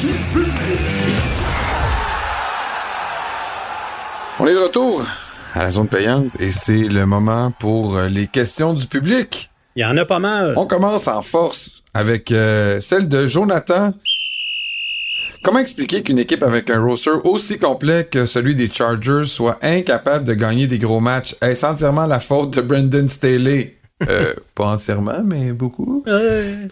Du 0.00 0.12
public. 0.32 0.80
On 4.38 4.46
est 4.46 4.54
de 4.54 4.58
retour 4.58 5.04
à 5.52 5.64
la 5.64 5.70
zone 5.70 5.88
payante 5.88 6.40
et 6.40 6.50
c'est 6.50 6.88
le 6.88 7.04
moment 7.04 7.52
pour 7.58 7.98
euh, 7.98 8.08
les 8.08 8.26
questions 8.26 8.72
du 8.72 8.86
public. 8.86 9.50
Il 9.76 9.82
y 9.82 9.84
en 9.84 9.96
a 9.98 10.06
pas 10.06 10.18
mal. 10.18 10.54
On 10.56 10.64
commence 10.64 11.06
en 11.06 11.20
force 11.20 11.70
avec 11.92 12.32
euh, 12.32 12.80
celle 12.80 13.08
de 13.08 13.26
Jonathan. 13.26 13.92
Comment 15.42 15.58
expliquer 15.58 16.02
qu'une 16.02 16.18
équipe 16.18 16.42
avec 16.42 16.70
un 16.70 16.82
roster 16.82 17.10
aussi 17.24 17.58
complet 17.58 18.08
que 18.10 18.24
celui 18.24 18.54
des 18.54 18.70
Chargers 18.72 19.26
soit 19.26 19.58
incapable 19.60 20.24
de 20.24 20.32
gagner 20.32 20.66
des 20.66 20.78
gros 20.78 21.00
matchs? 21.00 21.36
Est-ce 21.42 21.66
entièrement 21.66 22.06
la 22.06 22.20
faute 22.20 22.54
de 22.54 22.62
Brendan 22.62 23.08
Staley? 23.08 23.76
Euh, 24.08 24.32
pas 24.54 24.64
entièrement, 24.64 25.22
mais 25.24 25.52
beaucoup. 25.52 26.02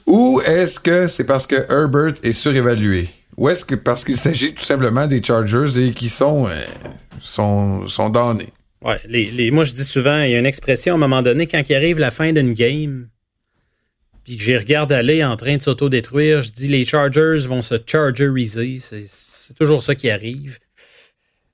Ou 0.06 0.40
est-ce 0.46 0.80
que 0.80 1.08
c'est 1.08 1.24
parce 1.24 1.46
que 1.46 1.56
Herbert 1.70 2.14
est 2.22 2.32
surévalué? 2.32 3.10
Ou 3.38 3.48
est-ce 3.48 3.64
que 3.64 3.76
parce 3.76 4.04
qu'il 4.04 4.16
s'agit 4.16 4.52
tout 4.52 4.64
simplement 4.64 5.06
des 5.06 5.22
Chargers 5.22 5.80
et 5.80 5.92
qui 5.92 6.08
sont, 6.08 6.48
euh, 6.48 6.56
sont, 7.20 7.86
sont 7.86 8.10
donnés? 8.10 8.52
Ouais, 8.82 9.00
les, 9.06 9.26
les- 9.30 9.52
moi 9.52 9.62
je 9.62 9.72
dis 9.72 9.84
souvent, 9.84 10.22
il 10.22 10.32
y 10.32 10.34
a 10.34 10.38
une 10.38 10.46
expression 10.46 10.94
à 10.94 10.96
un 10.96 10.98
moment 10.98 11.22
donné, 11.22 11.46
quand 11.46 11.62
il 11.68 11.74
arrive 11.76 12.00
la 12.00 12.10
fin 12.10 12.32
d'une 12.32 12.52
game, 12.52 13.08
puis 14.24 14.36
que 14.36 14.42
j'y 14.42 14.56
regarde 14.56 14.90
aller 14.90 15.22
en 15.24 15.36
train 15.36 15.56
de 15.56 15.62
s'auto-détruire, 15.62 16.42
je 16.42 16.50
dis 16.50 16.66
les 16.66 16.84
Chargers 16.84 17.46
vont 17.46 17.62
se 17.62 17.76
chargeriser. 17.86 18.78
C'est, 18.80 19.54
toujours 19.54 19.82
ça 19.82 19.94
qui 19.94 20.10
arrive. 20.10 20.58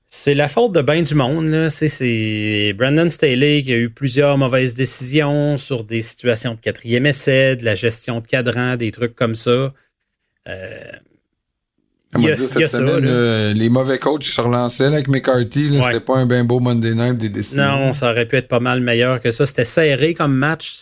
C'est 0.06 0.34
la 0.34 0.48
faute 0.48 0.72
de 0.72 0.80
bien 0.80 1.02
du 1.02 1.14
monde. 1.14 1.68
C'est, 1.68 2.74
Brandon 2.76 3.08
Staley 3.08 3.62
qui 3.62 3.72
a 3.72 3.76
eu 3.76 3.90
plusieurs 3.90 4.38
mauvaises 4.38 4.74
décisions 4.74 5.58
sur 5.58 5.84
des 5.84 6.00
situations 6.00 6.54
de 6.54 6.60
quatrième 6.60 7.04
essai, 7.06 7.56
de 7.56 7.64
la 7.64 7.74
gestion 7.74 8.20
de 8.20 8.26
cadran, 8.26 8.76
des 8.76 8.90
trucs 8.90 9.14
comme 9.14 9.34
ça. 9.34 9.72
Euh, 10.48 10.90
il 12.16 12.24
y 12.24 12.26
va 12.26 12.32
a, 12.32 12.34
dire 12.34 12.48
il 12.54 12.60
y 12.60 12.64
a 12.64 12.68
cette 12.68 12.80
ça. 12.80 12.82
euh, 12.82 13.52
les 13.52 13.68
mauvais 13.68 13.98
coachs 13.98 14.24
se 14.24 14.40
relançaient 14.40 14.88
là, 14.90 14.96
avec 14.96 15.08
McCarthy. 15.08 15.70
Ouais. 15.70 15.82
C'était 15.82 16.00
pas 16.00 16.16
un 16.16 16.26
bien 16.26 16.44
beau 16.44 16.60
Monday 16.60 16.94
night 16.94 17.16
des 17.18 17.28
décisions. 17.28 17.64
Non, 17.64 17.92
ça 17.92 18.10
aurait 18.10 18.26
pu 18.26 18.36
être 18.36 18.48
pas 18.48 18.60
mal 18.60 18.80
meilleur 18.80 19.20
que 19.20 19.30
ça. 19.30 19.46
C'était 19.46 19.64
serré 19.64 20.14
comme 20.14 20.34
match. 20.34 20.72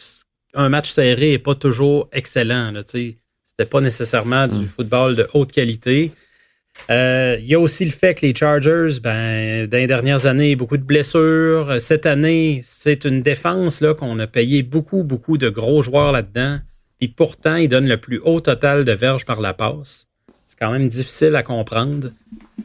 Un 0.55 0.69
match 0.69 0.91
serré 0.91 1.31
n'est 1.31 1.39
pas 1.39 1.55
toujours 1.55 2.09
excellent. 2.13 2.73
C'était 2.85 3.69
pas 3.69 3.81
nécessairement 3.81 4.47
du 4.47 4.67
football 4.67 5.15
de 5.15 5.27
haute 5.35 5.53
qualité. 5.53 6.13
Euh, 6.91 7.37
Il 7.41 7.47
y 7.47 7.55
a 7.55 7.61
aussi 7.61 7.85
le 7.85 7.91
fait 7.91 8.15
que 8.15 8.27
les 8.27 8.35
Chargers, 8.35 8.99
ben, 9.03 9.67
dans 9.67 9.77
les 9.79 9.87
dernières 9.87 10.27
années, 10.27 10.57
beaucoup 10.57 10.77
de 10.79 10.83
blessures. 10.83 11.81
Cette 11.81 12.07
année, 12.07 12.61
c'est 12.63 13.05
une 13.05 13.23
défense 13.23 13.81
là, 13.81 13.95
qu'on 13.95 14.19
a 14.19 14.27
payé 14.27 14.63
beaucoup, 14.63 15.05
beaucoup 15.05 15.39
de 15.39 15.49
gros 15.49 15.83
joueurs 15.83 16.13
là-dedans. 16.13 16.59
Puis 16.99 17.09
pourtant, 17.09 17.57
ils 17.57 17.69
donnent 17.69 17.89
le 17.89 17.99
plus 17.99 18.21
haut 18.25 18.41
total 18.41 18.85
de 18.85 18.93
verges 18.93 19.25
par 19.27 19.41
la 19.41 19.55
passe. 19.55 20.07
Quand 20.63 20.71
même 20.71 20.87
difficile 20.87 21.35
à 21.35 21.43
comprendre. 21.43 22.11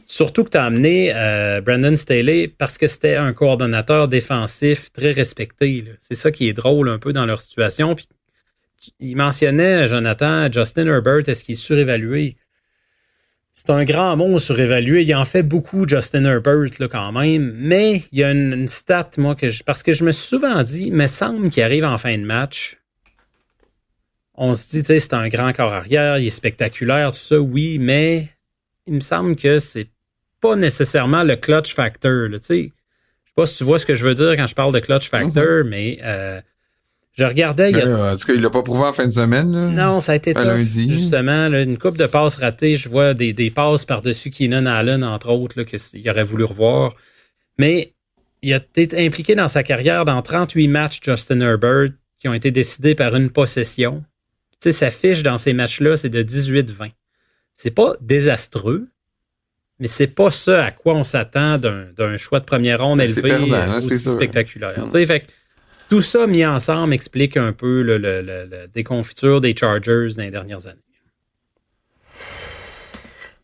Surtout 0.06 0.44
que 0.44 0.50
tu 0.50 0.56
as 0.56 0.62
amené 0.62 1.12
euh, 1.16 1.60
Brandon 1.60 1.96
Staley 1.96 2.46
parce 2.46 2.78
que 2.78 2.86
c'était 2.86 3.16
un 3.16 3.32
coordonnateur 3.32 4.06
défensif 4.06 4.92
très 4.92 5.10
respecté. 5.10 5.84
C'est 5.98 6.14
ça 6.14 6.30
qui 6.30 6.48
est 6.48 6.52
drôle 6.52 6.90
un 6.90 7.00
peu 7.00 7.12
dans 7.12 7.26
leur 7.26 7.40
situation. 7.40 7.96
Puis, 7.96 8.06
il 9.00 9.16
mentionnait, 9.16 9.88
Jonathan, 9.88 10.48
Justin 10.48 10.86
Herbert, 10.86 11.28
est-ce 11.28 11.42
qu'il 11.42 11.54
est 11.54 11.56
surévalué? 11.56 12.36
C'est 13.52 13.70
un 13.70 13.82
grand 13.82 14.16
mot 14.16 14.38
surévalué. 14.38 15.02
Il 15.02 15.12
en 15.16 15.24
fait 15.24 15.42
beaucoup, 15.42 15.84
Justin 15.88 16.24
Herbert, 16.24 16.70
là, 16.78 16.86
quand 16.86 17.10
même. 17.10 17.52
Mais 17.56 18.04
il 18.12 18.20
y 18.20 18.22
a 18.22 18.30
une, 18.30 18.52
une 18.52 18.68
stat, 18.68 19.10
moi, 19.16 19.34
que 19.34 19.48
je, 19.48 19.64
parce 19.64 19.82
que 19.82 19.92
je 19.92 20.04
me 20.04 20.12
suis 20.12 20.28
souvent 20.28 20.62
dit, 20.62 20.84
il 20.86 20.94
me 20.94 21.08
semble 21.08 21.50
qu'il 21.50 21.64
arrive 21.64 21.84
en 21.84 21.98
fin 21.98 22.16
de 22.16 22.22
match. 22.22 22.78
On 24.40 24.54
se 24.54 24.68
dit, 24.68 24.80
tu 24.82 24.86
sais, 24.86 25.00
c'est 25.00 25.14
un 25.14 25.28
grand 25.28 25.52
corps 25.52 25.72
arrière, 25.72 26.18
il 26.18 26.26
est 26.28 26.30
spectaculaire, 26.30 27.10
tout 27.12 27.18
ça, 27.18 27.38
oui, 27.40 27.78
mais 27.80 28.28
il 28.86 28.94
me 28.94 29.00
semble 29.00 29.34
que 29.36 29.58
c'est 29.58 29.88
pas 30.40 30.54
nécessairement 30.54 31.24
le 31.24 31.34
clutch 31.36 31.74
factor. 31.74 32.28
là, 32.28 32.38
tu 32.38 32.46
sais. 32.46 32.62
Je 32.62 33.28
sais 33.28 33.32
pas 33.34 33.46
si 33.46 33.58
tu 33.58 33.64
vois 33.64 33.78
ce 33.80 33.86
que 33.86 33.94
je 33.96 34.04
veux 34.06 34.14
dire 34.14 34.36
quand 34.36 34.46
je 34.46 34.54
parle 34.54 34.72
de 34.72 34.78
clutch 34.80 35.08
factor, 35.10 35.64
mais 35.66 35.98
euh, 36.04 36.40
je 37.14 37.24
regardais. 37.24 37.70
il 37.72 37.76
y 37.78 37.80
a- 37.80 37.86
Euh, 37.86 38.12
en 38.14 38.16
tout 38.16 38.26
cas, 38.28 38.34
il 38.34 38.40
l'a 38.40 38.50
pas 38.50 38.62
prouvé 38.62 38.84
en 38.84 38.92
fin 38.92 39.06
de 39.06 39.10
semaine. 39.12 39.52
là. 39.52 39.68
non, 39.88 39.98
ça 39.98 40.12
a 40.12 40.14
été 40.14 40.32
tough. 40.34 40.44
lundi. 40.44 40.88
Justement, 40.88 41.48
là, 41.48 41.62
une 41.62 41.76
coupe 41.76 41.98
de 41.98 42.06
passes 42.06 42.36
ratées. 42.36 42.76
Je 42.76 42.88
vois 42.88 43.14
des, 43.14 43.32
des 43.32 43.50
passes 43.50 43.84
par-dessus 43.84 44.30
Keenan 44.30 44.66
Allen, 44.66 45.02
entre 45.02 45.30
autres, 45.30 45.64
qu'il 45.64 46.08
aurait 46.10 46.22
voulu 46.22 46.44
revoir. 46.44 46.94
Mais 47.58 47.92
il 48.42 48.54
a 48.54 48.60
été 48.76 49.04
impliqué 49.04 49.34
dans 49.34 49.48
sa 49.48 49.64
carrière 49.64 50.04
dans 50.04 50.22
38 50.22 50.68
matchs, 50.68 51.00
Justin 51.04 51.40
Herbert, 51.40 51.88
qui 52.20 52.28
ont 52.28 52.34
été 52.34 52.52
décidés 52.52 52.94
par 52.94 53.16
une 53.16 53.30
possession. 53.30 54.04
Tu 54.60 54.70
sais, 54.70 54.72
sa 54.72 54.90
fiche 54.90 55.22
dans 55.22 55.36
ces 55.38 55.52
matchs-là, 55.52 55.96
c'est 55.96 56.08
de 56.08 56.22
18-20. 56.22 56.90
C'est 57.54 57.70
pas 57.70 57.94
désastreux, 58.00 58.88
mais 59.78 59.88
c'est 59.88 60.06
pas 60.08 60.30
ça 60.30 60.64
à 60.64 60.70
quoi 60.72 60.94
on 60.94 61.04
s'attend 61.04 61.58
d'un 61.58 61.86
d'un 61.96 62.16
choix 62.16 62.40
de 62.40 62.44
première 62.44 62.80
ronde 62.82 62.98
Ben, 62.98 63.04
élevé 63.04 63.22
perdant, 63.22 63.54
hein, 63.54 63.78
aussi 63.78 63.98
spectaculaire. 64.10 64.88
Fait 64.90 65.20
que 65.20 65.26
tout 65.88 66.00
ça 66.02 66.26
mis 66.26 66.44
ensemble 66.44 66.92
explique 66.92 67.36
un 67.36 67.52
peu 67.52 67.82
le, 67.82 67.98
le- 67.98 68.20
le- 68.22 68.44
le 68.46 68.68
déconfiture 68.68 69.40
des 69.40 69.54
Chargers 69.56 70.08
dans 70.16 70.22
les 70.24 70.30
dernières 70.30 70.66
années. 70.66 70.78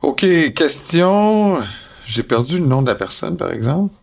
OK, 0.02 0.26
question. 0.54 1.58
J'ai 2.06 2.22
perdu 2.22 2.58
le 2.58 2.66
nom 2.66 2.82
de 2.82 2.88
la 2.88 2.94
personne, 2.94 3.36
par 3.36 3.50
exemple. 3.52 3.94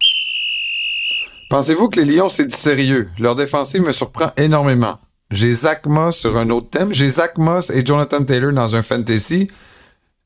Pensez-vous 1.50 1.90
que 1.90 2.00
les 2.00 2.16
Lions, 2.16 2.30
c'est 2.30 2.48
du 2.48 2.56
sérieux? 2.56 3.08
Leur 3.20 3.36
défensive 3.36 3.82
me 3.82 3.92
surprend 3.92 4.32
énormément. 4.38 4.98
J'ai 5.32 5.52
Zach 5.54 5.86
Moss 5.86 6.18
sur 6.20 6.38
un 6.38 6.50
autre 6.50 6.70
thème. 6.70 6.94
J'ai 6.94 7.10
Zach 7.10 7.38
Moss 7.38 7.70
et 7.70 7.86
Jonathan 7.86 8.24
Taylor 8.24 8.52
dans 8.52 8.76
un 8.76 8.82
fantasy. 8.84 9.48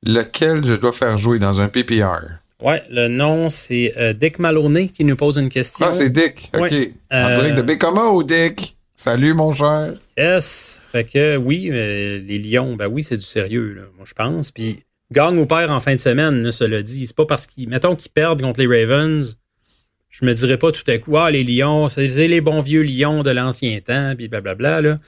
Lequel 0.04 0.66
je 0.66 0.74
dois 0.74 0.92
faire 0.92 1.18
jouer 1.18 1.40
dans 1.40 1.62
un 1.62 1.68
PPR? 1.68 2.40
Ouais, 2.62 2.84
le 2.90 3.08
nom, 3.08 3.50
c'est 3.50 3.94
euh, 3.98 4.14
Dick 4.14 4.40
Maloney 4.40 4.88
qui 4.90 5.04
nous 5.04 5.16
pose 5.16 5.38
une 5.38 5.50
question. 5.50 5.86
Ah, 5.90 5.94
c'est 5.94 6.10
Dick. 6.10 6.52
OK. 6.56 6.62
Ouais. 6.72 6.94
En 7.12 7.16
Euh, 7.18 7.36
direct 7.36 7.58
de 7.58 7.62
Bécoma 7.62 8.06
ou 8.10 8.24
Dick? 8.24 8.78
Salut, 8.96 9.34
mon 9.34 9.54
cher. 9.54 9.94
Yes. 10.18 10.82
Fait 10.92 11.04
que 11.04 11.36
oui, 11.38 11.70
euh, 11.72 12.20
les 12.26 12.40
Lions, 12.40 12.76
ben 12.76 12.88
oui, 12.88 13.04
c'est 13.04 13.18
du 13.18 13.26
sérieux, 13.26 13.74
là, 13.74 13.82
moi 13.98 14.06
je 14.08 14.14
pense. 14.14 14.52
Puis 14.52 14.80
gagne 15.12 15.38
ou 15.38 15.46
perd 15.46 15.70
en 15.70 15.80
fin 15.82 15.96
de 15.96 16.00
semaine, 16.00 16.44
là, 16.44 16.52
cela 16.52 16.82
dit. 16.82 17.06
C'est 17.06 17.16
pas 17.16 17.26
parce 17.26 17.46
qu'ils. 17.46 17.68
Mettons 17.68 17.96
qu'ils 17.96 18.12
perdent 18.12 18.42
contre 18.42 18.62
les 18.62 18.68
Ravens. 18.68 19.38
Je 20.18 20.24
me 20.24 20.32
dirais 20.32 20.56
pas 20.56 20.72
tout 20.72 20.90
à 20.90 20.98
coup, 20.98 21.18
ah, 21.18 21.30
les 21.30 21.44
Lions, 21.44 21.90
c'est 21.90 22.08
les 22.08 22.40
bons 22.40 22.62
vieux 22.62 22.84
Lions 22.84 23.22
de 23.22 23.32
l'ancien 23.32 23.78
temps, 23.82 24.14
puis 24.16 24.30
blablabla. 24.30 24.80
Là. 24.80 25.00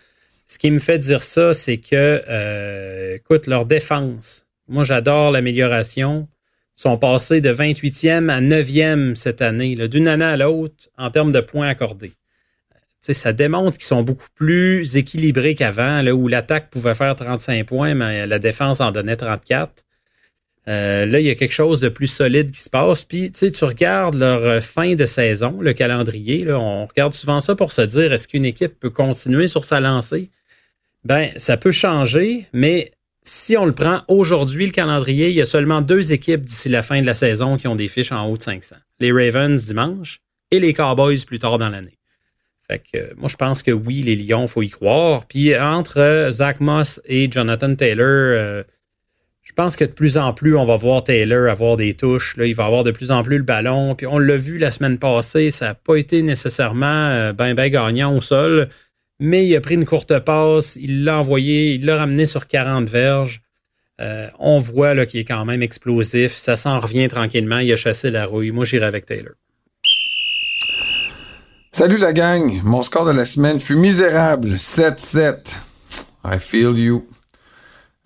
Ce 0.45 0.59
qui 0.59 0.69
me 0.69 0.79
fait 0.79 0.97
dire 0.97 1.23
ça, 1.23 1.53
c'est 1.53 1.77
que, 1.77 2.21
euh, 2.27 3.15
écoute, 3.15 3.47
leur 3.47 3.65
défense, 3.65 4.45
moi 4.67 4.83
j'adore 4.83 5.31
l'amélioration. 5.31 6.27
Sont 6.73 6.97
passés 6.97 7.39
de 7.39 7.49
28e 7.49 8.29
à 8.29 8.41
9e 8.41 9.15
cette 9.15 9.41
année, 9.41 9.87
d'une 9.87 10.09
année 10.09 10.25
à 10.25 10.35
l'autre, 10.35 10.89
en 10.97 11.09
termes 11.09 11.31
de 11.31 11.39
points 11.39 11.69
accordés. 11.69 12.11
Tu 12.11 12.75
sais, 13.01 13.13
ça 13.13 13.31
démontre 13.31 13.77
qu'ils 13.77 13.85
sont 13.85 14.03
beaucoup 14.03 14.27
plus 14.35 14.97
équilibrés 14.97 15.55
qu'avant, 15.55 16.05
où 16.05 16.27
l'attaque 16.27 16.69
pouvait 16.69 16.95
faire 16.95 17.15
35 17.15 17.65
points, 17.65 17.93
mais 17.93 18.27
la 18.27 18.39
défense 18.39 18.81
en 18.81 18.91
donnait 18.91 19.15
34. 19.15 19.86
Euh, 20.67 21.05
là, 21.05 21.19
il 21.19 21.25
y 21.25 21.29
a 21.29 21.35
quelque 21.35 21.53
chose 21.53 21.79
de 21.79 21.87
plus 21.87 22.07
solide 22.07 22.51
qui 22.51 22.59
se 22.59 22.69
passe. 22.69 23.05
Puis, 23.05 23.31
tu 23.31 23.39
sais, 23.39 23.51
tu 23.51 23.63
regardes 23.63 24.15
leur 24.15 24.43
euh, 24.43 24.59
fin 24.59 24.95
de 24.95 25.05
saison, 25.05 25.61
le 25.61 25.73
calendrier. 25.73 26.43
Là, 26.43 26.59
on 26.59 26.85
regarde 26.85 27.13
souvent 27.13 27.39
ça 27.39 27.55
pour 27.55 27.71
se 27.71 27.81
dire 27.81 28.11
est-ce 28.11 28.27
qu'une 28.27 28.45
équipe 28.45 28.77
peut 28.79 28.89
continuer 28.89 29.47
sur 29.47 29.63
sa 29.63 29.79
lancée? 29.79 30.29
Ben, 31.05 31.31
ça 31.37 31.55
peut 31.55 31.71
changer, 31.71 32.47
mais 32.51 32.91
si 33.23 33.55
on 33.55 33.65
le 33.65 33.71
prend 33.71 34.01
aujourd'hui, 34.09 34.65
le 34.65 34.71
calendrier, 34.71 35.29
il 35.29 35.35
y 35.35 35.41
a 35.41 35.45
seulement 35.45 35.81
deux 35.81 36.11
équipes 36.11 36.41
d'ici 36.41 36.67
la 36.67 36.81
fin 36.81 36.99
de 36.99 37.05
la 37.05 37.13
saison 37.13 37.55
qui 37.57 37.67
ont 37.67 37.75
des 37.75 37.87
fiches 37.87 38.11
en 38.11 38.27
haut 38.27 38.35
de 38.35 38.41
500. 38.41 38.75
Les 38.99 39.11
Ravens 39.13 39.63
dimanche 39.63 40.19
et 40.51 40.59
les 40.59 40.73
Cowboys 40.73 41.25
plus 41.25 41.39
tard 41.39 41.59
dans 41.59 41.69
l'année. 41.69 41.97
Fait 42.69 42.79
que 42.79 42.97
euh, 42.97 43.13
moi, 43.15 43.29
je 43.29 43.37
pense 43.37 43.63
que 43.63 43.71
oui, 43.71 44.01
les 44.01 44.17
Lions, 44.17 44.47
faut 44.49 44.63
y 44.63 44.69
croire. 44.69 45.27
Puis 45.27 45.57
entre 45.57 46.27
Zach 46.29 46.59
Moss 46.59 46.99
et 47.05 47.31
Jonathan 47.31 47.73
Taylor, 47.73 48.65
je 49.47 49.53
pense 49.53 49.77
que 49.77 49.85
de 49.85 49.91
plus 49.91 50.17
en 50.17 50.33
plus, 50.33 50.57
on 50.57 50.65
va 50.65 50.75
voir 50.75 51.05
Taylor 51.05 51.49
avoir 51.49 51.77
des 51.77 51.93
touches. 51.93 52.35
Là, 52.35 52.45
il 52.45 52.53
va 52.53 52.65
avoir 52.65 52.83
de 52.83 52.91
plus 52.91 53.11
en 53.11 53.23
plus 53.23 53.37
le 53.37 53.43
ballon. 53.43 53.95
Puis 53.95 54.05
on 54.05 54.19
l'a 54.19 54.35
vu 54.35 54.57
la 54.57 54.71
semaine 54.71 54.97
passée, 54.97 55.51
ça 55.51 55.67
n'a 55.67 55.73
pas 55.73 55.95
été 55.95 56.21
nécessairement 56.21 56.85
euh, 56.85 57.31
ben 57.31 57.53
ben 57.53 57.71
gagnant 57.71 58.13
au 58.13 58.19
sol. 58.19 58.67
Mais 59.21 59.47
il 59.47 59.55
a 59.55 59.61
pris 59.61 59.75
une 59.75 59.85
courte 59.85 60.19
passe, 60.19 60.75
il 60.75 61.05
l'a 61.05 61.17
envoyé, 61.17 61.75
il 61.75 61.85
l'a 61.85 61.95
ramené 61.95 62.25
sur 62.25 62.45
40 62.45 62.89
verges. 62.89 63.41
Euh, 64.01 64.27
on 64.37 64.57
voit 64.57 65.05
qu'il 65.05 65.21
est 65.21 65.25
quand 65.25 65.45
même 65.45 65.61
explosif. 65.61 66.33
Ça 66.33 66.57
s'en 66.57 66.81
revient 66.81 67.07
tranquillement. 67.07 67.59
Il 67.59 67.71
a 67.71 67.77
chassé 67.77 68.11
la 68.11 68.25
rouille. 68.25 68.51
Moi, 68.51 68.65
j'irai 68.65 68.85
avec 68.85 69.05
Taylor. 69.05 69.33
Salut 71.71 71.97
la 71.97 72.11
gang, 72.11 72.51
mon 72.65 72.83
score 72.83 73.05
de 73.05 73.11
la 73.11 73.25
semaine 73.25 73.61
fut 73.61 73.77
misérable, 73.77 74.55
7-7. 74.55 75.55
I 76.25 76.37
feel 76.37 76.77
you. 76.77 77.07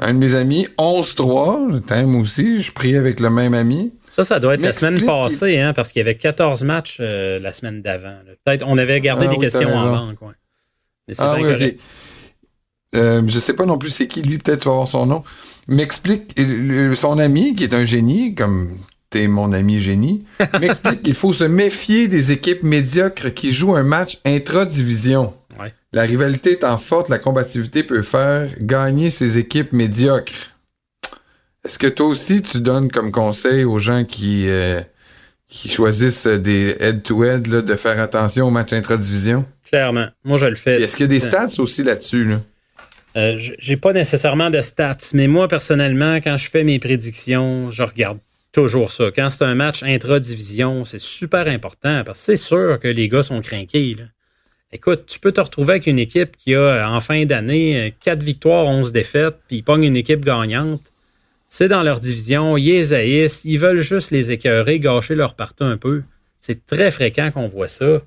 Un 0.04 0.16
de 0.16 0.18
mes 0.18 0.34
amis, 0.34 0.68
11-3, 0.80 1.72
le 1.72 1.80
thème 1.80 2.16
aussi, 2.16 2.62
je 2.64 2.72
prie 2.72 2.96
avec 2.96 3.20
le 3.20 3.30
même 3.30 3.54
ami. 3.54 3.94
Ça, 4.10 4.24
ça 4.24 4.40
doit 4.40 4.56
être 4.56 4.64
la 4.64 4.74
semaine 4.74 5.06
passée, 5.06 5.60
hein, 5.60 5.74
parce 5.74 5.92
qu'il 5.92 6.00
y 6.00 6.04
avait 6.04 6.16
14 6.18 6.64
matchs 6.64 6.98
euh, 7.00 7.40
la 7.40 7.54
semaine 7.54 7.84
d'avant. 7.84 8.16
Peut-être 8.44 8.66
on 8.68 8.78
avait 8.80 9.00
gardé 9.00 9.28
Ah 9.28 9.30
des 9.30 9.36
oui, 9.36 9.42
questions 9.42 9.74
en 9.74 9.92
banque. 9.92 10.22
Ouais. 10.22 10.34
Mais 11.08 11.14
c'est 11.14 11.22
Ah 11.22 11.38
oui. 11.40 11.78
Euh, 12.94 13.22
je 13.26 13.40
sais 13.40 13.54
pas 13.54 13.66
non 13.66 13.78
plus 13.78 13.90
c'est 13.90 14.08
qui 14.08 14.22
lui, 14.22 14.38
peut-être 14.38 14.64
tu 14.64 14.66
vas 14.66 14.74
avoir 14.74 14.88
son 14.88 15.06
nom. 15.06 15.24
M'explique, 15.68 16.36
son 16.96 17.20
ami, 17.20 17.56
qui 17.56 17.64
est 17.64 17.74
un 17.74 17.86
génie, 17.86 18.36
comme 18.36 18.70
t'es 19.12 19.28
mon 19.28 19.54
ami 19.54 19.80
génie, 19.80 20.26
m'explique 20.60 21.04
qu'il 21.04 21.14
faut 21.14 21.32
se 21.32 21.44
méfier 21.44 22.08
des 22.08 22.32
équipes 22.32 22.64
médiocres 22.64 23.34
qui 23.34 23.52
jouent 23.54 23.76
un 23.76 23.84
match 23.84 24.20
intra-division. 24.26 25.34
La 25.94 26.04
rivalité 26.04 26.54
étant 26.54 26.78
forte, 26.78 27.10
la 27.10 27.20
combativité 27.20 27.84
peut 27.84 28.02
faire 28.02 28.50
gagner 28.62 29.10
ces 29.10 29.38
équipes 29.38 29.74
médiocres. 29.74 30.52
Est-ce 31.66 31.78
que 31.78 31.88
toi 31.88 32.08
aussi 32.08 32.42
tu 32.42 32.60
donnes 32.60 32.90
comme 32.90 33.12
conseil 33.12 33.66
aux 33.66 33.78
gens 33.78 34.06
qui, 34.06 34.48
euh, 34.48 34.80
qui 35.50 35.70
choisissent 35.70 36.28
des 36.28 36.78
head-to-head 36.80 37.42
de 37.42 37.76
faire 37.76 38.00
attention 38.00 38.48
aux 38.48 38.52
matchs 38.52 38.72
intra-division? 38.72 39.46
Clairement. 39.66 40.08
Moi, 40.24 40.38
je 40.38 40.48
le 40.48 40.56
fais. 40.56 40.82
Est-ce 40.82 40.96
qu'il 40.96 41.04
y 41.04 41.06
a 41.06 41.08
des 41.08 41.20
stats 41.20 41.60
aussi 41.60 41.84
là-dessus? 41.84 42.24
Là? 42.24 42.40
Euh, 43.18 43.36
j'ai 43.38 43.76
pas 43.76 43.92
nécessairement 43.92 44.50
de 44.50 44.62
stats, 44.62 44.98
mais 45.14 45.28
moi, 45.28 45.50
personnellement, 45.50 46.16
quand 46.16 46.38
je 46.38 46.50
fais 46.50 46.64
mes 46.64 46.80
prédictions, 46.80 47.70
je 47.70 47.84
regarde 47.84 48.20
toujours 48.54 48.92
ça. 48.92 49.12
Quand 49.14 49.30
c'est 49.30 49.44
un 49.44 49.56
match 49.56 49.84
intra-division, 49.84 50.86
c'est 50.86 51.00
super 51.00 51.48
important 51.48 52.04
parce 52.06 52.20
que 52.20 52.26
c'est 52.26 52.42
sûr 52.42 52.80
que 52.80 52.88
les 52.88 53.10
gars 53.10 53.24
sont 53.24 53.42
craqués. 53.42 53.98
Écoute, 54.74 55.06
tu 55.06 55.20
peux 55.20 55.32
te 55.34 55.42
retrouver 55.42 55.74
avec 55.74 55.88
une 55.88 56.00
équipe 56.00 56.38
qui 56.38 56.56
a, 56.56 56.90
en 56.90 57.00
fin 57.02 57.26
d'année, 57.26 57.94
4 58.02 58.24
victoires, 58.24 58.66
11 58.68 58.92
défaites, 58.94 59.36
puis 59.48 59.58
ils 59.58 59.64
pognent 59.64 59.84
une 59.84 59.98
équipe 59.98 60.24
gagnante. 60.24 60.82
C'est 61.48 61.68
dans 61.68 61.84
leur 61.84 62.00
division, 62.00 62.56
ils 62.56 62.66
les 62.66 62.94
haïssent, 62.94 63.44
ils 63.44 63.58
veulent 63.58 63.82
juste 63.82 64.12
les 64.12 64.32
écœurer, 64.32 64.80
gâcher 64.80 65.16
leur 65.16 65.34
partie 65.34 65.66
un 65.66 65.76
peu. 65.76 66.04
C'est 66.38 66.66
très 66.66 66.90
fréquent 66.90 67.30
qu'on 67.32 67.48
voit 67.48 67.68
ça. 67.68 67.84
Euh, 67.84 68.00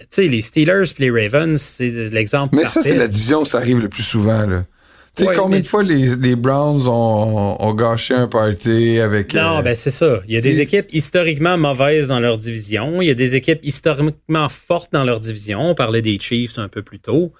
Tu 0.00 0.06
sais, 0.10 0.28
les 0.28 0.42
Steelers 0.42 0.90
et 0.98 1.08
les 1.08 1.10
Ravens, 1.10 1.60
c'est 1.60 1.88
l'exemple 1.88 2.56
Mais 2.56 2.64
ça, 2.64 2.82
c'est 2.82 2.96
la 2.96 3.06
division 3.06 3.42
où 3.42 3.44
ça 3.44 3.58
arrive 3.58 3.78
le 3.78 3.88
plus 3.88 4.02
souvent. 4.02 4.46
Là. 4.46 4.64
Tu 5.14 5.24
sais, 5.24 5.28
Ouais, 5.28 5.36
combien 5.36 5.58
de 5.58 5.64
fois 5.64 5.82
les, 5.82 6.16
les 6.16 6.36
Browns 6.36 6.88
ont, 6.88 7.56
ont 7.60 7.74
gâché 7.74 8.14
un 8.14 8.28
party 8.28 8.98
avec... 8.98 9.34
Non, 9.34 9.58
euh, 9.58 9.62
ben 9.62 9.74
c'est 9.74 9.90
ça. 9.90 10.20
Il 10.26 10.32
y 10.32 10.38
a 10.38 10.40
des 10.40 10.60
équipes 10.60 10.86
historiquement 10.90 11.58
mauvaises 11.58 12.08
dans 12.08 12.18
leur 12.20 12.38
division. 12.38 13.02
Il 13.02 13.08
y 13.08 13.10
a 13.10 13.14
des 13.14 13.36
équipes 13.36 13.60
historiquement 13.62 14.48
fortes 14.48 14.92
dans 14.92 15.04
leur 15.04 15.20
division. 15.20 15.60
On 15.60 15.74
parlait 15.74 16.00
des 16.00 16.18
Chiefs 16.18 16.58
un 16.58 16.68
peu 16.68 16.82
plus 16.82 16.98
tôt. 16.98 17.32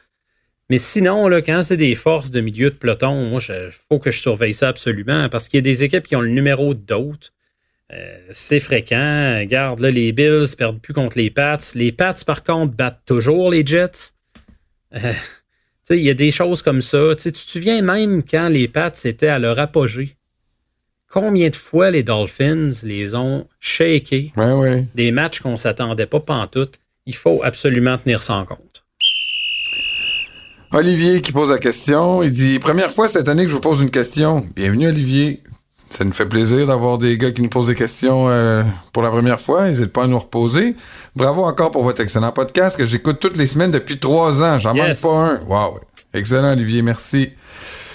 Mais 0.69 0.79
sinon, 0.79 1.29
là, 1.29 1.41
quand 1.41 1.63
c'est 1.63 1.77
des 1.77 1.95
forces 1.95 2.31
de 2.31 2.41
milieu 2.41 2.71
de 2.71 2.75
peloton, 2.75 3.27
moi, 3.27 3.41
il 3.49 3.71
faut 3.71 3.99
que 3.99 4.11
je 4.11 4.21
surveille 4.21 4.55
ça 4.55 4.69
absolument 4.69 5.29
parce 5.29 5.49
qu'il 5.49 5.59
y 5.59 5.63
a 5.63 5.63
des 5.63 5.85
équipes 5.85 6.07
qui 6.07 6.17
ont 6.17 6.21
le 6.21 6.31
numéro 6.31 6.75
d'autres. 6.75 7.31
Euh, 7.93 8.19
c'est 8.31 8.61
fréquent. 8.61 9.35
Regarde, 9.39 9.81
là, 9.81 9.91
les 9.91 10.13
Bills 10.13 10.57
perdent 10.57 10.81
plus 10.81 10.95
contre 10.95 11.19
les 11.19 11.31
Pats. 11.31 11.59
Les 11.75 11.93
Pats, 11.93 12.15
par 12.27 12.43
contre, 12.43 12.75
battent 12.75 13.03
toujours 13.07 13.51
les 13.51 13.65
Jets. 13.67 14.13
Euh, 14.95 15.13
il 15.91 16.03
y 16.03 16.11
a 16.11 16.15
des 16.15 16.31
choses 16.31 16.63
comme 16.63 16.81
ça. 16.81 17.15
Tu 17.17 17.23
sais, 17.25 17.33
tu 17.33 17.45
te 17.45 17.51
souviens 17.51 17.83
même 17.83 18.23
quand 18.23 18.49
les 18.49 18.69
Pats 18.69 18.91
étaient 19.05 19.29
à 19.29 19.39
leur 19.39 19.59
apogée 19.59 20.17
combien 21.13 21.51
de 21.51 21.55
fois 21.55 21.91
les 21.91 22.03
Dolphins 22.03 22.69
les 22.85 23.15
ont 23.15 23.47
shakés 23.61 24.33
Ouais, 24.37 24.53
ouais. 24.53 24.87
des 24.95 25.13
matchs 25.13 25.41
qu'on 25.41 25.57
s'attendait 25.57 26.07
pas 26.07 26.21
pantoute. 26.21 26.77
Il 27.07 27.15
faut 27.15 27.43
absolument 27.45 27.99
tenir 27.99 28.23
ça 28.23 28.35
en 28.35 28.47
compte. 28.47 28.85
Olivier 30.73 31.21
qui 31.21 31.33
pose 31.33 31.51
la 31.51 31.59
question. 31.59 32.23
Il 32.23 32.33
dit 32.33 32.59
Première 32.59 32.91
fois 32.91 33.09
cette 33.09 33.29
année 33.29 33.45
que 33.45 33.51
je 33.51 33.55
vous 33.55 33.61
pose 33.61 33.81
une 33.81 33.91
question. 33.91 34.47
Bienvenue, 34.57 34.89
Olivier. 34.89 35.43
Ça 35.91 36.05
nous 36.05 36.13
fait 36.15 36.25
plaisir 36.25 36.67
d'avoir 36.67 36.97
des 36.97 37.19
gars 37.19 37.31
qui 37.33 37.43
nous 37.43 37.51
posent 37.51 37.67
des 37.67 37.75
questions 37.75 38.31
euh, 38.31 38.63
pour 38.95 39.03
la 39.03 39.11
première 39.11 39.41
fois. 39.41 39.67
N'hésitez 39.67 39.91
pas 39.91 40.05
à 40.05 40.07
nous 40.07 40.19
reposer. 40.19 40.75
Bravo 41.15 41.45
encore 41.45 41.71
pour 41.71 41.83
votre 41.83 42.01
excellent 42.01 42.33
podcast 42.33 42.77
que 42.77 42.87
j'écoute 42.87 43.19
toutes 43.21 43.37
les 43.37 43.47
semaines 43.47 43.71
depuis 43.71 43.99
trois 43.99 44.43
ans. 44.43 44.59
J'en 44.59 44.75
Yes. 44.75 45.03
manque 45.05 45.13
pas 45.13 45.19
un. 45.19 45.41
Wow. 45.47 45.81
Excellent, 46.15 46.53
Olivier. 46.53 46.83
Merci. 46.83 47.31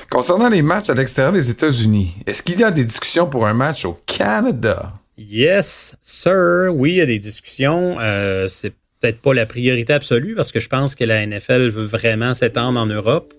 Concernant 0.10 0.50
les 0.50 0.62
matchs 0.62 0.90
à 0.90 0.94
l'extérieur 0.94 1.34
des 1.34 1.50
États-Unis, 1.50 2.16
est-ce 2.26 2.42
qu'il 2.44 2.60
y 2.60 2.64
a 2.64 2.72
des 2.72 2.86
discussions 2.86 3.28
pour 3.28 3.46
un 3.48 3.54
match 3.54 3.86
au 3.86 3.98
Canada? 4.06 4.94
Yes, 5.18 5.96
sir. 6.02 6.68
Oui, 6.72 6.92
il 6.92 6.98
y 6.98 7.02
a 7.02 7.06
des 7.08 7.20
discussions. 7.20 7.98
Euh, 8.00 8.48
c'est 8.48 8.74
peut-être 9.02 9.20
pas 9.22 9.34
la 9.34 9.46
priorité 9.46 9.94
absolue 9.94 10.36
parce 10.36 10.52
que 10.52 10.60
je 10.60 10.70
pense 10.70 10.96
que 10.96 11.04
la 11.04 11.26
NFL 11.26 11.70
veut 11.70 11.84
vraiment 11.86 12.34
s'étendre 12.34 12.80
en 12.80 12.86
Europe. 12.86 13.34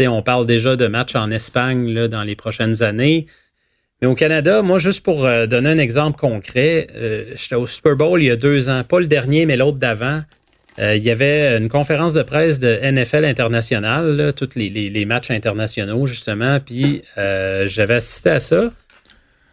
On 0.00 0.22
parle 0.22 0.46
déjà 0.46 0.74
de 0.76 0.86
matchs 0.88 1.14
en 1.14 1.30
Espagne 1.30 1.92
là, 1.92 2.08
dans 2.08 2.22
les 2.24 2.34
prochaines 2.36 2.82
années. 2.82 3.26
Mais 4.04 4.10
au 4.10 4.14
Canada, 4.14 4.60
moi, 4.60 4.76
juste 4.76 5.02
pour 5.02 5.24
euh, 5.24 5.46
donner 5.46 5.70
un 5.70 5.78
exemple 5.78 6.18
concret, 6.18 6.88
euh, 6.94 7.24
j'étais 7.36 7.54
au 7.54 7.64
Super 7.64 7.96
Bowl 7.96 8.20
il 8.20 8.26
y 8.26 8.30
a 8.30 8.36
deux 8.36 8.68
ans, 8.68 8.84
pas 8.84 9.00
le 9.00 9.06
dernier, 9.06 9.46
mais 9.46 9.56
l'autre 9.56 9.78
d'avant. 9.78 10.20
Euh, 10.78 10.94
il 10.94 11.02
y 11.02 11.10
avait 11.10 11.56
une 11.56 11.70
conférence 11.70 12.12
de 12.12 12.22
presse 12.22 12.60
de 12.60 12.68
NFL 12.82 13.24
international, 13.24 14.14
là, 14.14 14.34
tous 14.34 14.56
les, 14.56 15.04
matchs 15.06 15.30
internationaux, 15.30 16.06
justement, 16.06 16.60
puis 16.60 17.00
j'avais 17.16 17.94
assisté 17.94 18.28
à 18.28 18.40
ça. 18.40 18.70